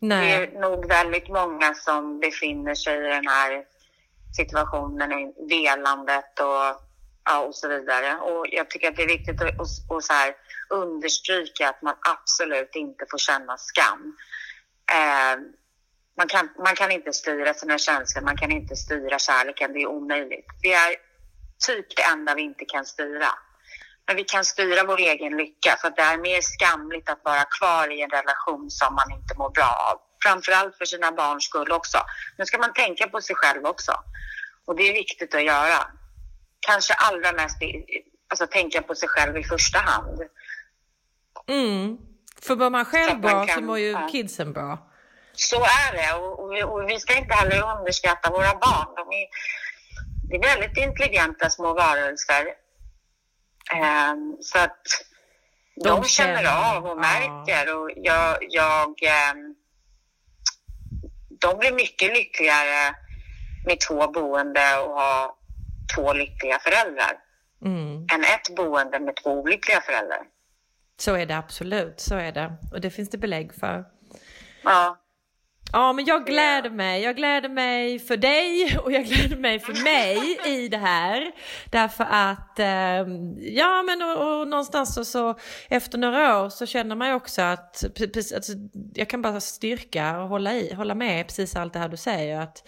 Nej. 0.02 0.38
Det 0.38 0.58
är 0.58 0.60
nog 0.60 0.88
väldigt 0.88 1.30
många 1.30 1.74
som 1.74 2.20
befinner 2.20 2.76
sig 2.76 2.98
i 2.98 3.10
den 3.10 3.28
här 3.28 3.64
situationen, 4.38 5.12
i 5.12 5.34
delandet 5.50 6.40
och 6.40 6.82
ja, 7.26 7.40
och 7.40 7.56
så 7.56 7.68
vidare. 7.68 8.16
Och 8.16 8.46
jag 8.50 8.70
tycker 8.70 8.90
att 8.90 8.96
det 8.96 9.04
är 9.04 9.08
viktigt 9.08 9.42
att, 9.42 9.48
att, 9.48 9.92
att 9.92 10.04
så 10.04 10.14
här, 10.14 10.36
understryka 10.70 11.70
att 11.70 11.82
man 11.82 11.96
absolut 12.02 12.76
inte 12.76 13.06
får 13.12 13.18
känna 13.18 13.58
skam. 13.58 14.18
Eh, 14.92 15.40
man, 16.18 16.28
kan, 16.28 16.50
man 16.58 16.76
kan 16.76 16.92
inte 16.92 17.14
styra 17.14 17.54
sina 17.54 17.78
känslor, 17.78 18.24
man 18.24 18.38
kan 18.38 18.52
inte 18.52 18.76
styra 18.76 19.20
kärleken, 19.20 19.74
det 19.74 19.82
är 19.82 19.88
omöjligt. 19.88 20.48
Det 20.62 20.74
är 20.74 20.96
typ 21.68 21.96
det 21.96 22.04
enda 22.04 22.36
vi 22.36 22.42
inte 22.42 22.66
kan 22.66 22.86
styra. 22.86 23.28
Men 24.12 24.18
vi 24.18 24.24
kan 24.24 24.46
styra 24.46 24.84
vår 24.84 25.00
egen 25.00 25.38
lycka, 25.38 25.78
för 25.82 25.90
det 25.90 26.02
är 26.02 26.18
mer 26.18 26.42
skamligt 26.42 27.10
att 27.10 27.22
vara 27.24 27.44
kvar 27.44 27.92
i 27.92 28.02
en 28.02 28.10
relation 28.10 28.70
som 28.70 28.96
man 28.96 29.12
inte 29.12 29.38
mår 29.38 29.50
bra 29.50 29.72
av. 29.90 29.98
Framförallt 30.24 30.78
för 30.78 30.86
sina 30.86 31.12
barns 31.12 31.44
skull 31.44 31.72
också. 31.72 31.98
Nu 32.38 32.46
ska 32.46 32.58
man 32.58 32.74
tänka 32.74 33.08
på 33.08 33.22
sig 33.22 33.36
själv 33.36 33.66
också. 33.66 33.92
Och 34.66 34.76
det 34.76 34.84
är 34.90 34.94
viktigt 34.94 35.36
att 35.36 35.44
göra. 35.44 35.80
Kanske 36.60 36.94
allra 36.94 37.32
mest 37.32 37.58
alltså, 38.30 38.48
tänka 38.48 38.82
på 38.82 38.96
sig 38.96 39.10
själv 39.10 39.38
i 39.38 39.44
första 39.44 39.80
hand. 39.80 40.22
Mm. 41.48 41.98
För 42.42 42.56
mår 42.56 42.70
man 42.70 42.86
själv 42.86 43.22
bra 43.22 43.36
man 43.36 43.48
kan, 43.48 43.56
så 43.56 43.62
mår 43.62 43.80
ju 43.80 43.92
ja. 43.92 44.08
kidsen 44.12 44.54
bra. 44.54 44.90
Så 45.34 45.56
är 45.56 45.92
det 45.98 46.14
och, 46.20 46.40
och, 46.40 46.74
och, 46.74 46.90
vi 46.90 47.00
ska 47.00 47.18
inte 47.18 47.34
heller 47.34 47.78
underskatta 47.78 48.32
våra 48.32 48.54
barn. 48.66 48.88
De 48.96 49.04
är, 49.20 49.28
det 50.30 50.36
är 50.36 50.56
väldigt 50.56 50.78
intelligenta 50.78 51.50
små 51.50 51.74
varelser. 51.74 52.61
Um, 53.74 54.38
så 54.42 54.60
att 54.60 54.82
de, 55.76 55.90
de 55.90 56.04
känner 56.04 56.76
av 56.76 56.86
och 56.86 56.98
märker 56.98 57.78
och 57.78 57.92
jag, 57.96 58.38
jag 58.50 58.88
um, 58.88 59.56
de 61.42 61.58
blir 61.60 61.72
mycket 61.72 62.14
lyckligare 62.14 62.96
med 63.66 63.80
två 63.80 64.08
boende 64.12 64.78
och 64.78 64.94
ha 64.94 65.38
två 65.96 66.14
lyckliga 66.14 66.60
föräldrar 66.60 67.18
mm. 67.66 68.08
än 68.14 68.24
ett 68.24 68.56
boende 68.56 69.00
med 69.00 69.16
två 69.16 69.32
olyckliga 69.32 69.82
föräldrar. 69.82 70.22
Så 70.98 71.16
är 71.16 71.26
det 71.26 71.38
absolut, 71.38 72.00
så 72.00 72.16
är 72.16 72.32
det. 72.32 72.54
Och 72.72 72.82
det 72.82 72.90
finns 72.90 73.10
det 73.10 73.18
belägg 73.18 73.54
för. 73.54 73.86
Ja. 74.64 75.01
Ja, 75.74 75.94
men 75.94 76.06
jag 76.06 76.26
gläder 76.26 76.70
mig. 76.70 77.02
Jag 77.02 77.16
gläder 77.16 77.50
mig 77.50 78.00
för 78.00 78.18
dig 78.18 78.78
och 78.84 78.92
jag 78.92 79.06
gläder 79.06 79.38
mig 79.38 79.60
för 79.60 79.84
mig 79.84 80.40
i 80.46 80.68
det 80.68 80.78
här. 80.78 81.32
Därför 81.72 82.08
att, 82.10 82.60
eh, 82.60 83.14
ja 83.56 83.84
men 83.84 84.02
och, 84.02 84.40
och 84.40 84.48
någonstans 84.48 84.94
så, 84.96 85.06
så, 85.06 85.40
efter 85.70 85.98
några 85.98 86.44
år 86.44 86.50
så 86.50 86.66
känner 86.66 86.96
man 86.96 87.08
ju 87.08 87.14
också 87.14 87.42
att, 87.42 87.84
alltså, 88.36 88.54
jag 88.94 89.10
kan 89.10 89.22
bara 89.22 89.40
styrka 89.40 90.20
och 90.20 90.30
hålla, 90.30 90.54
i, 90.54 90.74
hålla 90.74 90.96
med 90.96 91.28
precis 91.28 91.56
allt 91.56 91.74
det 91.74 91.80
här 91.80 91.90
du 91.90 91.98
säger. 91.98 92.40
Att 92.40 92.68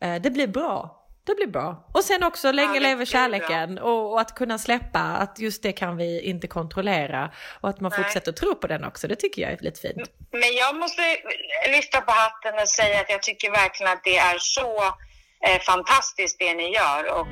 eh, 0.00 0.22
det 0.22 0.30
blir 0.30 0.46
bra 0.46 1.03
det 1.26 1.34
blir 1.34 1.46
bra. 1.46 1.88
Och 1.92 2.04
sen 2.04 2.22
också 2.22 2.52
länge 2.52 2.80
lever 2.80 3.04
kärleken 3.04 3.78
och, 3.78 4.12
och, 4.12 4.20
att 4.20 4.34
kunna 4.34 4.58
släppa 4.58 5.00
att 5.00 5.38
just 5.38 5.62
det 5.62 5.72
kan 5.72 5.96
vi 5.96 6.20
inte 6.20 6.46
kontrollera 6.46 7.30
och 7.60 7.68
att 7.68 7.80
man 7.80 7.92
Nej. 7.96 8.04
fortsätter 8.04 8.32
tro 8.32 8.54
på 8.54 8.66
den 8.66 8.84
också. 8.84 9.08
Det 9.08 9.16
tycker 9.16 9.42
jag 9.42 9.52
är 9.52 9.58
lite 9.60 9.80
fint. 9.80 10.10
Men 10.30 10.54
jag 10.54 10.76
måste 10.76 11.02
lyfta 11.68 12.00
på 12.00 12.12
hatten 12.12 12.54
och 12.62 12.68
säga 12.68 13.00
att 13.00 13.10
jag 13.10 13.22
tycker 13.22 13.50
verkligen 13.50 13.92
att 13.92 14.04
det 14.04 14.16
är 14.16 14.38
så 14.38 14.84
eh, 15.46 15.60
fantastiskt 15.60 16.38
det 16.38 16.54
ni 16.54 16.74
gör 16.74 17.20
och 17.20 17.28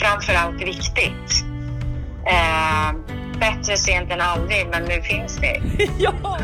framförallt 0.00 0.62
viktigt. 0.62 1.30
Eh, 2.26 2.92
bättre 3.40 3.76
sent 3.76 4.12
än 4.12 4.20
aldrig, 4.20 4.66
men 4.66 4.84
nu 4.84 5.02
finns 5.02 5.36
det. 5.36 5.62
ja, 5.98 6.38